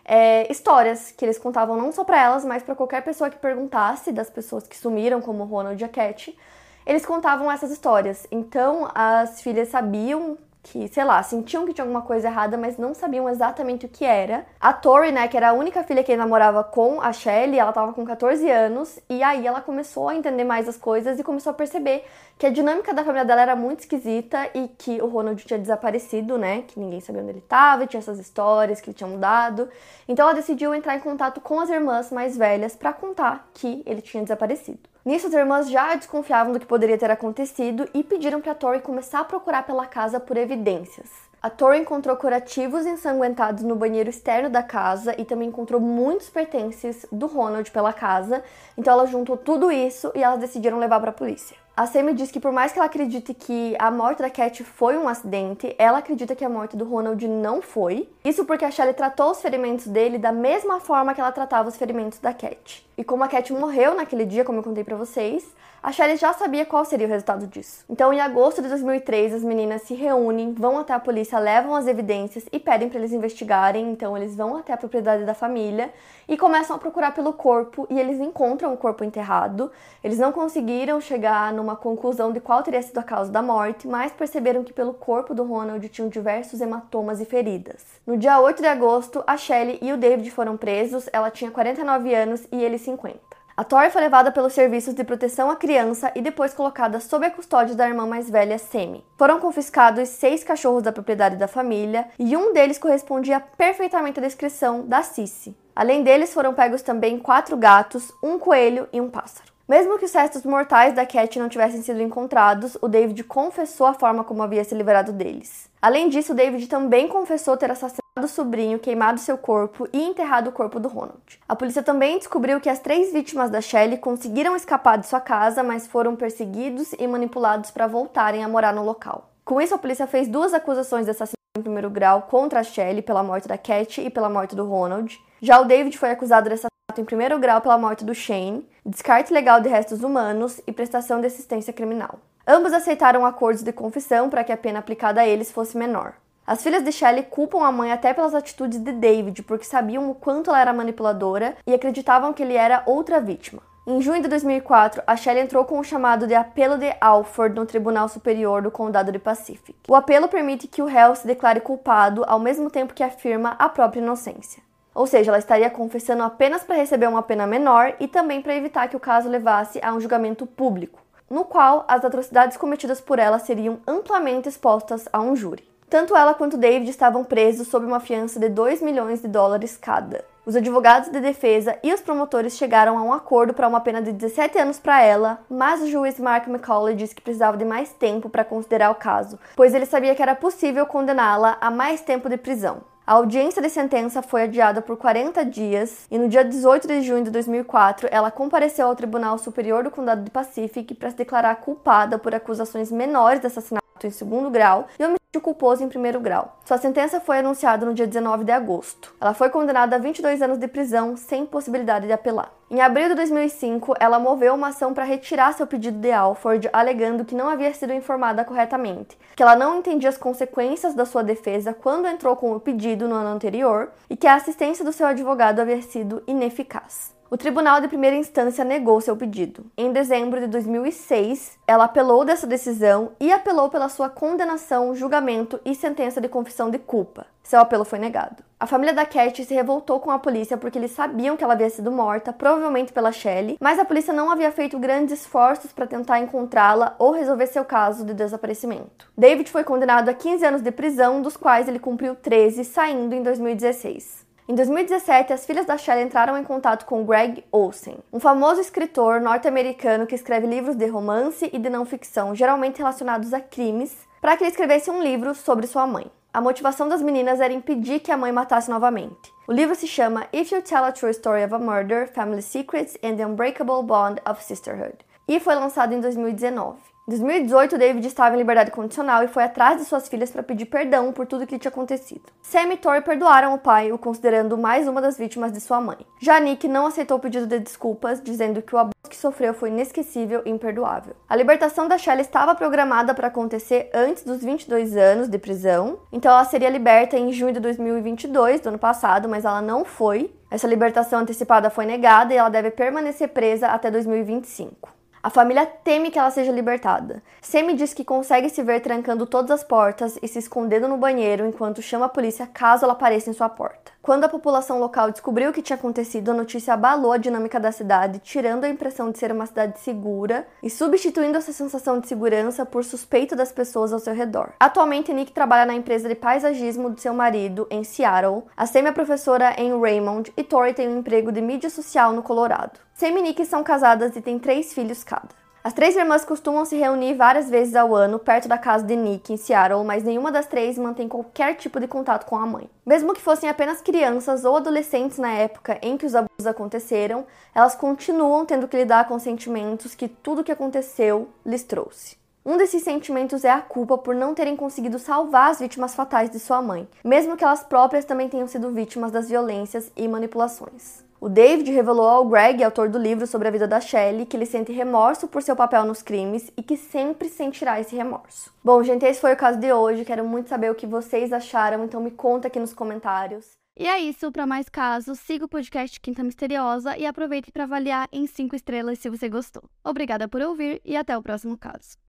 é, 0.04 0.50
histórias 0.52 1.12
que 1.12 1.26
eles 1.26 1.40
contavam 1.40 1.76
não 1.76 1.92
só 1.92 2.04
para 2.04 2.22
elas, 2.22 2.46
mas 2.46 2.62
para 2.62 2.76
qualquer 2.76 3.04
pessoa 3.04 3.30
que 3.30 3.38
perguntasse 3.38 4.12
das 4.12 4.30
pessoas 4.30 4.68
que 4.68 4.78
sumiram, 4.78 5.20
como 5.20 5.44
Ronald 5.44 5.82
e 5.82 5.86
a 5.86 5.90
Cat. 5.90 6.38
Eles 6.86 7.04
contavam 7.04 7.52
essas 7.52 7.72
histórias. 7.72 8.28
Então, 8.30 8.88
as 8.94 9.42
filhas 9.42 9.70
sabiam 9.70 10.38
que, 10.66 10.88
sei 10.88 11.04
lá, 11.04 11.22
sentiam 11.22 11.64
que 11.64 11.74
tinha 11.74 11.86
alguma 11.86 12.02
coisa 12.02 12.28
errada, 12.28 12.58
mas 12.58 12.76
não 12.76 12.94
sabiam 12.96 13.30
exatamente 13.30 13.86
o 13.86 13.90
que 13.90 14.04
era. 14.04 14.48
A 14.60 14.74
Tori, 14.74 15.12
né, 15.12 15.28
que 15.28 15.38
era 15.38 15.50
a 15.50 15.54
única 15.54 15.84
filha 15.84 16.04
que 16.04 16.18
namorava 16.18 16.64
com 16.64 17.00
a 17.00 17.14
Shelly, 17.14 17.60
ela 17.60 17.72
tava 17.72 17.94
com 17.94 18.04
14 18.04 18.50
anos, 18.50 19.00
e 19.08 19.22
aí 19.22 19.46
ela 19.46 19.62
começou 19.62 20.10
a 20.10 20.16
entender 20.16 20.44
mais 20.44 20.68
as 20.68 20.76
coisas 20.76 21.20
e 21.20 21.24
começou 21.24 21.52
a 21.52 21.54
perceber 21.54 22.04
que 22.40 22.48
a 22.48 22.50
dinâmica 22.50 22.96
da 22.96 23.04
família 23.04 23.24
dela 23.24 23.42
era 23.42 23.56
muito 23.56 23.82
esquisita 23.82 24.50
e 24.56 24.68
que 24.68 25.00
o 25.02 25.08
Ronald 25.08 25.46
tinha 25.46 25.60
desaparecido, 25.60 26.36
né, 26.36 26.64
que 26.68 26.80
ninguém 26.80 27.00
sabia 27.00 27.22
onde 27.22 27.32
ele 27.32 27.42
tava, 27.42 27.86
tinha 27.86 28.00
essas 28.00 28.18
histórias 28.18 28.82
que 28.82 28.90
ele 28.90 28.98
tinha 28.98 29.08
mudado. 29.08 29.70
Então 30.08 30.26
ela 30.26 30.34
decidiu 30.34 30.74
entrar 30.74 30.96
em 30.96 31.00
contato 31.00 31.40
com 31.42 31.60
as 31.60 31.70
irmãs 31.70 32.12
mais 32.12 32.36
velhas 32.36 32.76
para 32.76 32.92
contar 32.92 33.48
que 33.54 33.84
ele 33.86 34.02
tinha 34.02 34.24
desaparecido. 34.24 34.95
Nisso, 35.06 35.28
as 35.28 35.34
irmãs 35.34 35.70
já 35.70 35.94
desconfiavam 35.94 36.52
do 36.52 36.60
que 36.60 36.66
poderia 36.66 36.98
ter 36.98 37.12
acontecido 37.12 37.88
e 37.94 38.04
pediram 38.04 38.42
para 38.42 38.56
Tori 38.56 38.80
começar 38.80 39.20
a 39.20 39.24
procurar 39.24 39.62
pela 39.62 39.86
casa 39.86 40.20
por 40.20 40.36
evidências. 40.36 41.08
A 41.40 41.48
Tori 41.48 41.78
encontrou 41.78 42.18
curativos 42.18 42.88
ensanguentados 42.88 43.64
no 43.64 43.76
banheiro 43.76 44.10
externo 44.10 44.50
da 44.50 44.64
casa 44.64 45.14
e 45.22 45.24
também 45.24 45.50
encontrou 45.50 45.80
muitos 45.80 46.28
pertences 46.28 47.06
do 47.12 47.28
Ronald 47.28 47.70
pela 47.70 47.94
casa. 47.94 48.44
Então 48.76 48.94
ela 48.94 49.06
juntou 49.06 49.38
tudo 49.38 49.72
isso 49.72 50.12
e 50.16 50.24
elas 50.24 50.40
decidiram 50.40 50.80
levar 50.80 51.00
para 51.00 51.12
a 51.12 51.14
polícia. 51.14 51.56
A 51.78 51.86
Sammy 51.86 52.14
diz 52.14 52.32
que 52.32 52.40
por 52.40 52.54
mais 52.54 52.72
que 52.72 52.80
ela 52.80 52.86
acredite 52.86 53.34
que 53.34 53.76
a 53.78 53.92
morte 53.92 54.22
da 54.22 54.30
Cat 54.30 54.64
foi 54.64 54.98
um 54.98 55.10
acidente, 55.10 55.76
ela 55.78 55.98
acredita 55.98 56.34
que 56.34 56.46
a 56.46 56.48
morte 56.48 56.78
do 56.78 56.86
Ronald 56.86 57.28
não 57.28 57.62
foi. 57.62 58.08
Isso 58.24 58.46
porque 58.46 58.64
a 58.64 58.72
Shelley 58.72 58.94
tratou 58.94 59.32
os 59.32 59.42
ferimentos 59.42 59.86
dele 59.86 60.18
da 60.18 60.32
mesma 60.32 60.80
forma 60.80 61.14
que 61.14 61.20
ela 61.20 61.34
tratava 61.34 61.68
os 61.68 61.76
ferimentos 61.76 62.18
da 62.20 62.34
Cat. 62.34 62.88
E 62.98 63.04
como 63.04 63.26
a 63.26 63.28
Cat 63.28 63.52
morreu 63.52 63.94
naquele 63.94 64.24
dia, 64.24 64.46
como 64.46 64.60
eu 64.60 64.64
contei 64.64 64.86
para 64.86 64.96
vocês, 64.96 65.46
a 65.86 65.92
Shelley 65.92 66.18
já 66.18 66.34
sabia 66.34 66.66
qual 66.66 66.84
seria 66.84 67.06
o 67.06 67.10
resultado 67.12 67.46
disso. 67.46 67.86
Então, 67.88 68.12
em 68.12 68.20
agosto 68.20 68.60
de 68.60 68.68
2003, 68.70 69.36
as 69.36 69.44
meninas 69.44 69.84
se 69.84 69.94
reúnem, 69.94 70.52
vão 70.52 70.80
até 70.80 70.94
a 70.94 71.00
polícia, 71.00 71.38
levam 71.38 71.76
as 71.76 71.86
evidências 71.86 72.44
e 72.52 72.60
pedem 72.60 72.90
para 72.90 72.98
eles 72.98 73.14
investigarem. 73.14 73.92
Então, 73.92 74.18
eles 74.18 74.36
vão 74.36 74.58
até 74.58 74.74
a 74.74 74.78
propriedade 74.78 75.26
da 75.26 75.36
família 75.36 75.94
e 76.28 76.36
começam 76.36 76.76
a 76.76 76.80
procurar 76.80 77.14
pelo 77.14 77.32
corpo 77.34 77.86
e 77.88 78.00
eles 78.00 78.20
encontram 78.20 78.74
o 78.74 78.78
corpo 78.78 79.04
enterrado. 79.04 79.72
Eles 80.04 80.18
não 80.18 80.32
conseguiram 80.32 81.00
chegar 81.00 81.54
numa 81.54 81.76
conclusão 81.76 82.34
de 82.34 82.40
qual 82.40 82.64
teria 82.64 82.82
sido 82.82 82.98
a 82.98 83.04
causa 83.04 83.32
da 83.32 83.44
morte, 83.44 83.88
mas 83.88 84.12
perceberam 84.12 84.64
que 84.64 84.74
pelo 84.74 84.92
corpo 84.92 85.36
do 85.36 85.44
Ronald 85.44 85.88
tinham 85.90 86.10
diversos 86.10 86.62
hematomas 86.62 87.22
e 87.22 87.26
feridas. 87.26 87.86
No 88.08 88.18
dia 88.18 88.40
8 88.40 88.60
de 88.60 88.68
agosto, 88.68 89.24
a 89.28 89.38
Shelley 89.38 89.78
e 89.84 89.94
o 89.94 89.98
David 89.98 90.32
foram 90.32 90.58
presos. 90.58 91.08
Ela 91.14 91.30
tinha 91.30 91.52
49 91.52 92.16
anos 92.16 92.48
e 92.52 92.64
ele 92.64 92.80
50. 92.80 93.35
A 93.58 93.64
Tori 93.64 93.90
foi 93.90 94.02
levada 94.02 94.34
pelos 94.34 94.52
serviços 94.52 94.94
de 94.94 95.06
proteção 95.06 95.50
à 95.50 95.56
criança 95.56 96.12
e 96.14 96.22
depois 96.22 96.54
colocada 96.54 97.00
sob 97.00 97.26
a 97.26 97.32
custódia 97.32 97.74
da 97.74 97.88
irmã 97.88 98.06
mais 98.06 98.30
velha, 98.30 98.58
Semi. 98.58 99.02
Foram 99.18 99.40
confiscados 99.40 100.10
seis 100.10 100.44
cachorros 100.44 100.84
da 100.84 100.92
propriedade 100.92 101.38
da 101.38 101.48
família 101.48 102.06
e 102.20 102.36
um 102.36 102.52
deles 102.52 102.78
correspondia 102.78 103.40
perfeitamente 103.40 104.20
à 104.20 104.22
descrição 104.22 104.86
da 104.86 105.02
Cici. 105.04 105.56
Além 105.74 106.04
deles, 106.04 106.34
foram 106.34 106.54
pegos 106.54 106.82
também 106.82 107.18
quatro 107.18 107.56
gatos, 107.56 108.12
um 108.22 108.38
coelho 108.38 108.90
e 108.92 109.00
um 109.00 109.10
pássaro. 109.10 109.50
Mesmo 109.70 109.98
que 109.98 110.04
os 110.04 110.14
restos 110.14 110.44
mortais 110.44 110.94
da 110.94 111.06
Cat 111.06 111.40
não 111.40 111.48
tivessem 111.48 111.82
sido 111.82 112.02
encontrados, 112.02 112.78
o 112.82 112.90
David 112.90 113.24
confessou 113.24 113.88
a 113.88 113.94
forma 113.94 114.26
como 114.26 114.44
havia 114.44 114.66
se 114.66 114.76
livrado 114.76 115.14
deles. 115.14 115.70
Além 115.82 116.10
disso, 116.10 116.34
o 116.34 116.36
David 116.36 116.68
também 116.68 117.08
confessou 117.08 117.56
ter 117.56 117.72
assassinado 117.72 118.05
o 118.24 118.30
sobrinho, 118.30 118.80
queimado 118.80 119.20
seu 119.20 119.38
corpo 119.38 119.90
e 119.92 120.02
enterrado 120.02 120.50
o 120.50 120.54
corpo 120.54 120.80
do 120.80 120.88
Ronald. 120.88 121.38
A 121.50 121.56
polícia 121.56 121.84
também 121.84 122.18
descobriu 122.18 122.62
que 122.62 122.70
as 122.70 122.80
três 122.80 123.12
vítimas 123.12 123.50
da 123.50 123.60
Shelley 123.60 123.98
conseguiram 123.98 124.56
escapar 124.56 124.98
de 124.98 125.06
sua 125.06 125.20
casa, 125.20 125.62
mas 125.62 125.86
foram 125.86 126.16
perseguidos 126.16 126.94
e 126.94 127.06
manipulados 127.08 127.72
para 127.72 127.88
voltarem 127.88 128.42
a 128.42 128.48
morar 128.48 128.74
no 128.74 128.86
local. 128.86 129.30
Com 129.44 129.60
isso, 129.60 129.76
a 129.76 129.78
polícia 129.78 130.08
fez 130.08 130.30
duas 130.30 130.54
acusações 130.54 131.06
de 131.06 131.12
assassinato 131.12 131.36
em 131.58 131.62
primeiro 131.62 131.90
grau 131.90 132.22
contra 132.24 132.62
a 132.62 132.64
Shelley 132.64 133.02
pela 133.02 133.22
morte 133.22 133.50
da 133.50 133.58
Cat 133.58 134.00
e 134.00 134.10
pela 134.10 134.30
morte 134.30 134.56
do 134.56 134.66
Ronald. 134.66 135.20
Já 135.42 135.60
o 135.60 135.66
David 135.66 135.98
foi 135.98 136.12
acusado 136.12 136.48
de 136.48 136.54
assassinato 136.54 137.02
em 137.02 137.06
primeiro 137.06 137.38
grau 137.38 137.60
pela 137.60 137.78
morte 137.78 138.06
do 138.06 138.16
Shane, 138.16 138.66
descarte 138.86 139.34
legal 139.34 139.60
de 139.60 139.68
restos 139.68 140.04
humanos 140.04 140.62
e 140.66 140.72
prestação 140.72 141.20
de 141.20 141.28
assistência 141.28 141.74
criminal. 141.74 142.20
Ambos 142.48 142.72
aceitaram 142.72 143.26
acordos 143.26 143.62
de 143.62 143.74
confissão 143.74 144.30
para 144.30 144.44
que 144.44 144.54
a 144.54 144.58
pena 144.58 144.80
aplicada 144.80 145.20
a 145.20 145.28
eles 145.28 145.52
fosse 145.52 145.78
menor. 145.78 146.14
As 146.48 146.62
filhas 146.62 146.84
de 146.84 146.92
Shelley 146.92 147.24
culpam 147.24 147.66
a 147.66 147.72
mãe 147.72 147.92
até 147.92 148.14
pelas 148.14 148.36
atitudes 148.36 148.78
de 148.78 148.92
David, 148.92 149.42
porque 149.42 149.66
sabiam 149.66 150.12
o 150.12 150.14
quanto 150.14 150.52
ela 150.52 150.62
era 150.62 150.74
manipuladora 150.74 151.58
e 151.66 151.74
acreditavam 151.74 152.34
que 152.34 152.44
ele 152.44 152.54
era 152.54 152.84
outra 152.86 153.20
vítima. 153.20 153.64
Em 153.88 154.00
junho 154.00 154.22
de 154.22 154.28
2004, 154.28 155.02
a 155.08 155.16
Shelley 155.16 155.42
entrou 155.42 155.66
com 155.66 155.80
o 155.80 155.84
chamado 155.84 156.28
de 156.28 156.36
apelo 156.36 156.78
de 156.78 156.96
Alford 157.02 157.56
no 157.56 157.66
Tribunal 157.66 158.08
Superior 158.08 158.62
do 158.62 158.70
Condado 158.70 159.12
de 159.12 159.18
Pacific. 159.18 159.76
O 159.88 159.96
apelo 159.96 160.28
permite 160.28 160.68
que 160.68 160.84
o 160.84 160.86
réu 160.86 161.16
se 161.16 161.26
declare 161.26 161.62
culpado 161.62 162.24
ao 162.28 162.40
mesmo 162.40 162.70
tempo 162.70 162.94
que 162.94 163.04
afirma 163.04 163.56
a 163.58 163.68
própria 163.68 164.02
inocência. 164.02 164.62
Ou 164.94 165.08
seja, 165.08 165.32
ela 165.32 165.40
estaria 165.40 165.70
confessando 165.72 166.22
apenas 166.22 166.64
para 166.64 166.76
receber 166.76 167.08
uma 167.08 167.24
pena 167.24 167.48
menor 167.48 167.96
e 168.00 168.08
também 168.08 168.40
para 168.40 168.56
evitar 168.56 168.88
que 168.88 168.96
o 168.96 169.00
caso 169.00 169.30
levasse 169.30 169.80
a 169.84 169.92
um 169.94 170.00
julgamento 170.00 170.46
público, 170.46 171.02
no 171.28 171.44
qual 171.44 171.86
as 171.88 172.06
atrocidades 172.06 172.56
cometidas 172.56 173.02
por 173.02 173.18
ela 173.18 173.40
seriam 173.40 173.80
amplamente 173.88 174.48
expostas 174.48 175.10
a 175.12 175.20
um 175.20 175.36
júri. 175.36 175.75
Tanto 175.96 176.14
ela 176.14 176.34
quanto 176.34 176.58
David 176.58 176.90
estavam 176.90 177.24
presos 177.24 177.70
sob 177.70 177.86
uma 177.86 178.02
fiança 178.02 178.38
de 178.38 178.50
2 178.50 178.82
milhões 178.82 179.22
de 179.22 179.30
dólares 179.30 179.78
cada. 179.78 180.26
Os 180.46 180.54
advogados 180.54 181.10
de 181.10 181.22
defesa 181.22 181.80
e 181.82 181.94
os 181.94 182.02
promotores 182.02 182.58
chegaram 182.58 182.98
a 182.98 183.02
um 183.02 183.14
acordo 183.14 183.54
para 183.54 183.66
uma 183.66 183.80
pena 183.80 184.02
de 184.02 184.12
17 184.12 184.60
anos 184.60 184.78
para 184.78 185.02
ela, 185.02 185.40
mas 185.50 185.82
o 185.82 185.88
juiz 185.88 186.20
Mark 186.20 186.50
McCauley 186.50 186.98
disse 186.98 187.16
que 187.16 187.22
precisava 187.22 187.56
de 187.56 187.64
mais 187.64 187.94
tempo 187.94 188.30
para 188.30 188.44
considerar 188.44 188.92
o 188.92 188.96
caso, 188.96 189.40
pois 189.56 189.74
ele 189.74 189.86
sabia 189.86 190.14
que 190.14 190.22
era 190.22 190.36
possível 190.36 190.86
condená-la 190.86 191.58
a 191.62 191.72
mais 191.72 192.02
tempo 192.02 192.28
de 192.28 192.36
prisão. 192.36 192.82
A 193.08 193.14
audiência 193.14 193.62
de 193.62 193.70
sentença 193.70 194.22
foi 194.22 194.44
adiada 194.44 194.82
por 194.82 194.98
40 194.98 195.46
dias 195.46 196.08
e 196.12 196.18
no 196.18 196.28
dia 196.28 196.44
18 196.44 196.90
de 196.90 197.04
junho 197.04 197.24
de 197.24 197.32
2004 197.32 198.10
ela 198.12 198.30
compareceu 198.30 198.88
ao 198.88 198.98
Tribunal 198.98 199.38
Superior 199.38 199.86
do 199.86 199.92
Condado 199.92 200.26
de 200.26 200.30
Pacific 200.30 200.94
para 200.94 201.12
se 201.12 201.16
declarar 201.16 201.56
culpada 201.56 202.20
por 202.20 202.36
acusações 202.36 202.92
menores 202.92 203.40
de 203.40 203.48
assassinato 203.48 203.86
em 204.04 204.10
segundo 204.10 204.50
grau 204.50 204.88
e 205.00 205.04
homicídio 205.06 205.25
culposo 205.40 205.84
em 205.84 205.90
primeiro 205.90 206.20
grau. 206.20 206.58
Sua 206.66 206.78
sentença 206.78 207.20
foi 207.20 207.40
anunciada 207.40 207.86
no 207.86 207.94
dia 207.94 208.06
19 208.06 208.44
de 208.44 208.52
agosto. 208.52 209.14
Ela 209.20 209.34
foi 209.34 209.50
condenada 209.50 209.96
a 209.96 210.00
22 210.00 210.42
anos 210.42 210.58
de 210.58 210.68
prisão 210.68 211.16
sem 211.16 211.46
possibilidade 211.46 212.08
de 212.08 212.14
apelar. 212.14 212.52
Em 212.70 212.82
abril 212.82 213.10
de 213.10 213.16
2005, 213.16 213.94
ela 214.00 214.20
moveu 214.20 214.56
uma 214.56 214.70
ação 214.70 214.94
para 214.94 215.04
retirar 215.04 215.54
seu 215.54 215.68
pedido 215.68 216.00
de 216.00 216.12
Alford, 216.12 216.70
alegando 216.74 217.24
que 217.24 217.36
não 217.36 217.48
havia 217.48 217.74
sido 217.74 217.94
informada 217.94 218.44
corretamente, 218.44 219.18
que 219.36 219.44
ela 219.44 219.56
não 219.56 219.78
entendia 219.78 220.10
as 220.10 220.18
consequências 220.18 220.94
da 220.94 221.06
sua 221.06 221.24
defesa 221.24 221.74
quando 221.74 222.08
entrou 222.08 222.36
com 222.36 222.54
o 222.54 222.60
pedido 222.60 223.08
no 223.08 223.16
ano 223.16 223.30
anterior 223.30 223.92
e 224.10 224.18
que 224.18 224.28
a 224.28 224.36
assistência 224.36 224.84
do 224.84 224.92
seu 224.92 225.08
advogado 225.08 225.60
havia 225.60 225.82
sido 225.82 226.24
ineficaz. 226.28 227.15
O 227.28 227.38
Tribunal 227.38 227.82
de 227.82 227.88
Primeira 227.88 228.16
Instância 228.16 228.64
negou 228.64 229.02
seu 229.02 229.18
pedido. 229.18 229.66
Em 229.76 229.92
dezembro 229.92 230.40
de 230.40 230.46
2006, 230.46 231.58
ela 231.68 231.86
apelou 231.86 232.24
dessa 232.24 232.46
decisão 232.46 233.14
e 233.20 233.32
apelou 233.32 233.68
pela 233.68 233.90
sua 233.90 234.10
condenação, 234.10 234.94
julgamento 234.94 235.60
e 235.66 235.74
sentença 235.74 236.22
de 236.22 236.30
confissão 236.30 236.70
de 236.70 236.78
culpa. 236.78 237.26
Seu 237.42 237.60
apelo 237.60 237.84
foi 237.84 237.98
negado. 237.98 238.44
A 238.60 238.68
família 238.68 238.94
da 238.94 239.08
Cat 239.08 239.44
se 239.44 239.54
revoltou 239.56 240.00
com 240.00 240.12
a 240.12 240.20
polícia 240.20 240.56
porque 240.56 240.78
eles 240.78 240.92
sabiam 240.92 241.36
que 241.36 241.44
ela 241.44 241.54
havia 241.54 241.70
sido 241.70 241.92
morta, 241.92 242.32
provavelmente 242.32 242.94
pela 242.94 243.12
Shelley, 243.12 243.58
mas 243.60 243.80
a 243.80 243.86
polícia 243.86 244.14
não 244.14 244.30
havia 244.30 244.52
feito 244.52 244.78
grandes 244.78 245.20
esforços 245.20 245.74
para 245.74 245.88
tentar 245.88 246.20
encontrá-la 246.20 246.96
ou 247.00 247.12
resolver 247.12 247.48
seu 247.48 247.66
caso 247.66 248.06
de 248.06 248.14
desaparecimento. 248.14 249.12
David 249.18 249.50
foi 249.50 249.64
condenado 249.64 250.10
a 250.10 250.14
15 250.14 250.46
anos 250.46 250.62
de 250.62 250.72
prisão, 250.72 251.24
dos 251.24 251.36
quais 251.36 251.68
ele 251.68 251.80
cumpriu 251.80 252.16
13, 252.16 252.64
saindo 252.64 253.16
em 253.16 253.24
2016. 253.24 254.25
Em 254.48 254.54
2017, 254.54 255.34
as 255.34 255.44
filhas 255.44 255.66
da 255.66 255.76
Shelley 255.76 256.04
entraram 256.04 256.38
em 256.38 256.44
contato 256.44 256.86
com 256.86 257.04
Greg 257.04 257.44
Olsen, 257.52 257.98
um 258.14 258.20
famoso 258.20 258.62
escritor 258.62 259.20
norte-americano 259.20 260.06
que 260.06 260.14
escreve 260.14 260.46
livros 260.46 260.76
de 260.76 260.86
romance 260.86 261.50
e 261.52 261.58
de 261.58 261.68
não 261.68 261.84
ficção, 261.84 262.36
geralmente 262.36 262.78
relacionados 262.78 263.34
a 263.34 263.42
crimes, 263.42 263.98
para 264.22 264.38
que 264.38 264.44
ele 264.44 264.52
escrevesse 264.52 264.92
um 264.92 265.02
livro 265.02 265.34
sobre 265.34 265.66
sua 265.66 265.88
mãe. 265.88 266.12
A 266.32 266.40
motivação 266.40 266.88
das 266.88 267.02
meninas 267.02 267.42
era 267.42 267.54
impedir 267.54 268.02
que 268.02 268.12
a 268.12 268.18
mãe 268.18 268.32
matasse 268.32 268.70
novamente. 268.70 269.34
O 269.48 269.52
livro 269.52 269.74
se 269.74 269.88
chama 269.88 270.28
If 270.32 270.52
You 270.52 270.62
Tell 270.62 270.84
a 270.84 270.92
True 270.92 271.10
Story 271.10 271.44
of 271.44 271.56
a 271.56 271.58
Murder, 271.58 272.08
Family 272.14 272.44
Secrets 272.44 272.96
and 273.04 273.16
the 273.16 273.26
Unbreakable 273.26 273.82
Bond 273.82 274.22
of 274.30 274.44
Sisterhood, 274.44 274.98
e 275.28 275.40
foi 275.40 275.56
lançado 275.56 275.96
em 275.96 276.00
2019. 276.00 276.95
Em 277.08 277.12
2018, 277.12 277.78
David 277.78 278.08
estava 278.08 278.34
em 278.34 278.40
liberdade 278.40 278.72
condicional 278.72 279.22
e 279.22 279.28
foi 279.28 279.44
atrás 279.44 279.78
de 279.78 279.86
suas 279.86 280.10
filhas 280.10 280.32
para 280.32 280.42
pedir 280.42 280.66
perdão 280.66 281.14
por 281.14 281.28
tudo 281.28 281.46
que 281.46 281.54
lhe 281.54 281.60
tinha 281.60 281.70
acontecido. 281.70 282.24
Sam 282.42 282.74
e 282.74 282.78
Tori 282.78 283.02
perdoaram 283.02 283.54
o 283.54 283.60
pai, 283.60 283.92
o 283.92 283.98
considerando 284.00 284.58
mais 284.58 284.88
uma 284.88 285.00
das 285.00 285.16
vítimas 285.16 285.52
de 285.52 285.62
sua 285.62 285.80
mãe. 285.80 286.00
Já 286.20 286.40
Nick 286.40 286.68
não 286.68 286.88
aceitou 286.88 287.18
o 287.18 287.20
pedido 287.20 287.46
de 287.46 287.60
desculpas, 287.60 288.20
dizendo 288.24 288.60
que 288.60 288.74
o 288.74 288.80
abuso 288.80 288.96
que 289.08 289.16
sofreu 289.16 289.54
foi 289.54 289.70
inesquecível 289.70 290.42
e 290.46 290.50
imperdoável. 290.50 291.16
A 291.30 291.36
libertação 291.36 291.88
da 291.88 291.96
Shelley 291.96 292.22
estava 292.22 292.56
programada 292.56 293.14
para 293.14 293.28
acontecer 293.28 293.92
antes 293.94 294.24
dos 294.24 294.44
22 294.44 294.98
anos 294.98 295.30
de 295.30 295.38
prisão, 295.38 296.00
então 296.12 296.32
ela 296.32 296.44
seria 296.44 296.72
liberta 296.72 297.16
em 297.16 297.32
junho 297.32 297.54
de 297.54 297.60
2022, 297.60 298.62
do 298.62 298.70
ano 298.70 298.80
passado, 298.80 299.30
mas 299.30 299.46
ela 299.46 299.62
não 299.62 299.86
foi. 299.86 300.34
Essa 300.50 300.66
libertação 300.66 301.20
antecipada 301.20 301.70
foi 301.70 301.86
negada 301.86 302.34
e 302.34 302.38
ela 302.38 302.50
deve 302.50 302.72
permanecer 302.72 303.30
presa 303.30 303.68
até 303.68 303.92
2025. 303.92 304.95
A 305.26 305.30
família 305.32 305.66
teme 305.66 306.12
que 306.12 306.20
ela 306.20 306.30
seja 306.30 306.52
libertada. 306.52 307.24
Sammy 307.42 307.74
diz 307.74 307.96
que 307.96 308.06
consegue 308.06 308.48
se 308.48 308.62
ver 308.62 308.82
trancando 308.82 309.26
todas 309.26 309.50
as 309.50 309.64
portas 309.64 310.20
e 310.22 310.28
se 310.28 310.38
escondendo 310.38 310.88
no 310.88 310.98
banheiro 310.98 311.48
enquanto 311.48 311.82
chama 311.82 312.06
a 312.06 312.10
polícia 312.10 312.46
caso 312.46 312.86
ela 312.86 312.94
apareça 312.94 313.32
em 313.32 313.34
sua 313.34 313.50
porta. 313.50 313.92
Quando 314.06 314.24
a 314.24 314.30
população 314.30 314.80
local 314.80 315.10
descobriu 315.10 315.50
o 315.50 315.52
que 315.52 315.64
tinha 315.64 315.76
acontecido, 315.76 316.30
a 316.30 316.34
notícia 316.36 316.76
abalou 316.76 317.12
a 317.12 317.18
dinâmica 317.18 317.60
da 317.60 317.72
cidade, 317.72 318.20
tirando 318.20 318.64
a 318.64 318.70
impressão 318.70 319.10
de 319.10 319.18
ser 319.18 319.32
uma 319.32 319.48
cidade 319.48 319.80
segura 319.80 320.46
e 320.62 320.70
substituindo 320.70 321.36
essa 321.40 321.52
sensação 321.52 322.00
de 322.00 322.08
segurança 322.08 322.64
por 322.68 322.84
suspeito 322.84 323.36
das 323.36 323.52
pessoas 323.52 323.92
ao 323.92 323.98
seu 323.98 324.14
redor. 324.14 324.54
Atualmente, 324.60 325.12
Nick 325.12 325.32
trabalha 325.32 325.66
na 325.66 325.74
empresa 325.74 326.08
de 326.08 326.14
paisagismo 326.14 326.92
de 326.92 327.02
seu 327.02 327.16
marido 327.16 327.66
em 327.72 327.84
Seattle, 327.84 328.44
a 328.56 328.68
Sammy 328.68 328.90
é 328.90 328.92
professora 328.92 329.56
em 329.58 329.76
Raymond 329.76 330.32
e 330.38 330.44
Tori 330.44 330.76
tem 330.76 330.88
um 330.88 331.00
emprego 331.00 331.32
de 331.32 331.42
mídia 331.42 331.72
social 331.72 332.14
no 332.14 332.22
Colorado. 332.22 332.80
Sam 332.94 333.08
e 333.08 333.22
Nick 333.24 333.44
são 333.44 333.64
casadas 333.64 334.16
e 334.16 334.22
têm 334.22 334.38
três 334.38 334.72
filhos 334.72 335.04
cada. 335.04 335.45
As 335.66 335.74
três 335.74 335.96
irmãs 335.96 336.24
costumam 336.24 336.64
se 336.64 336.76
reunir 336.76 337.16
várias 337.16 337.50
vezes 337.50 337.74
ao 337.74 337.96
ano 337.96 338.20
perto 338.20 338.48
da 338.48 338.56
casa 338.56 338.86
de 338.86 338.96
Nick, 338.96 339.34
em 339.34 339.36
Seattle, 339.36 339.84
mas 339.84 340.04
nenhuma 340.04 340.32
das 340.32 340.46
três 340.46 340.78
mantém 340.78 341.10
qualquer 341.10 341.56
tipo 341.56 341.80
de 341.80 341.88
contato 341.88 342.28
com 342.28 342.38
a 342.38 342.46
mãe. 342.46 342.70
Mesmo 342.86 343.16
que 343.16 343.22
fossem 343.22 343.50
apenas 343.50 343.82
crianças 343.82 344.46
ou 344.46 344.58
adolescentes 344.58 345.18
na 345.18 345.32
época 345.32 345.80
em 345.82 345.98
que 345.98 346.06
os 346.06 346.14
abusos 346.14 346.46
aconteceram, 346.46 347.26
elas 347.56 347.74
continuam 347.74 348.46
tendo 348.46 348.68
que 348.68 348.78
lidar 348.78 349.08
com 349.08 349.18
sentimentos 349.18 349.96
que 349.96 350.08
tudo 350.08 350.44
que 350.44 350.52
aconteceu 350.52 351.30
lhes 351.44 351.64
trouxe. 351.64 352.16
Um 352.46 352.58
desses 352.58 352.84
sentimentos 352.84 353.44
é 353.44 353.50
a 353.50 353.60
culpa 353.60 353.98
por 353.98 354.14
não 354.14 354.36
terem 354.36 354.56
conseguido 354.56 355.00
salvar 355.00 355.50
as 355.50 355.58
vítimas 355.58 355.96
fatais 355.96 356.30
de 356.30 356.38
sua 356.38 356.62
mãe, 356.62 356.88
mesmo 357.04 357.36
que 357.36 357.44
elas 357.44 357.64
próprias 357.64 358.06
também 358.06 358.30
tenham 358.30 358.48
sido 358.48 358.70
vítimas 358.70 359.12
das 359.12 359.30
violências 359.30 359.92
e 359.96 360.08
manipulações. 360.08 361.05
O 361.26 361.30
David 361.30 361.72
revelou 361.72 362.06
ao 362.08 362.24
Greg, 362.24 362.64
autor 362.64 362.88
do 362.88 363.00
livro 363.00 363.26
sobre 363.26 363.48
a 363.48 363.52
vida 363.52 363.68
da 363.68 363.82
Shelley, 363.82 364.28
que 364.28 364.38
ele 364.38 364.46
sente 364.46 364.72
remorso 364.72 365.28
por 365.28 365.42
seu 365.42 365.56
papel 365.56 365.84
nos 365.84 366.04
crimes 366.04 366.52
e 366.56 366.62
que 366.62 366.78
sempre 366.78 367.30
sentirá 367.30 367.82
esse 367.82 367.96
remorso. 367.96 368.54
Bom, 368.64 368.84
gente, 368.84 369.08
esse 369.08 369.22
foi 369.22 369.34
o 369.34 369.36
caso 369.36 369.58
de 369.58 369.74
hoje. 369.74 370.06
Quero 370.06 370.24
muito 370.24 370.50
saber 370.50 370.70
o 370.70 370.76
que 370.76 370.86
vocês 370.86 371.34
acharam, 371.34 371.84
então 371.84 372.00
me 372.00 372.12
conta 372.12 372.48
aqui 372.48 372.60
nos 372.60 372.76
comentários. 372.76 373.54
E 373.76 373.88
é 373.88 374.00
isso, 374.00 374.32
para 374.32 374.46
mais 374.46 374.70
casos, 374.70 375.20
siga 375.20 375.46
o 375.46 375.50
podcast 375.50 376.00
Quinta 376.00 376.24
Misteriosa 376.24 376.96
e 376.96 377.08
aproveite 377.08 377.52
para 377.52 377.64
avaliar 377.64 378.08
em 378.12 378.28
5 378.28 378.56
estrelas 378.56 379.00
se 379.00 379.10
você 379.10 379.28
gostou. 379.28 379.64
Obrigada 379.84 380.28
por 380.28 380.44
ouvir 380.44 380.80
e 380.86 380.96
até 380.96 381.18
o 381.18 381.24
próximo 381.24 381.58
caso. 381.58 381.98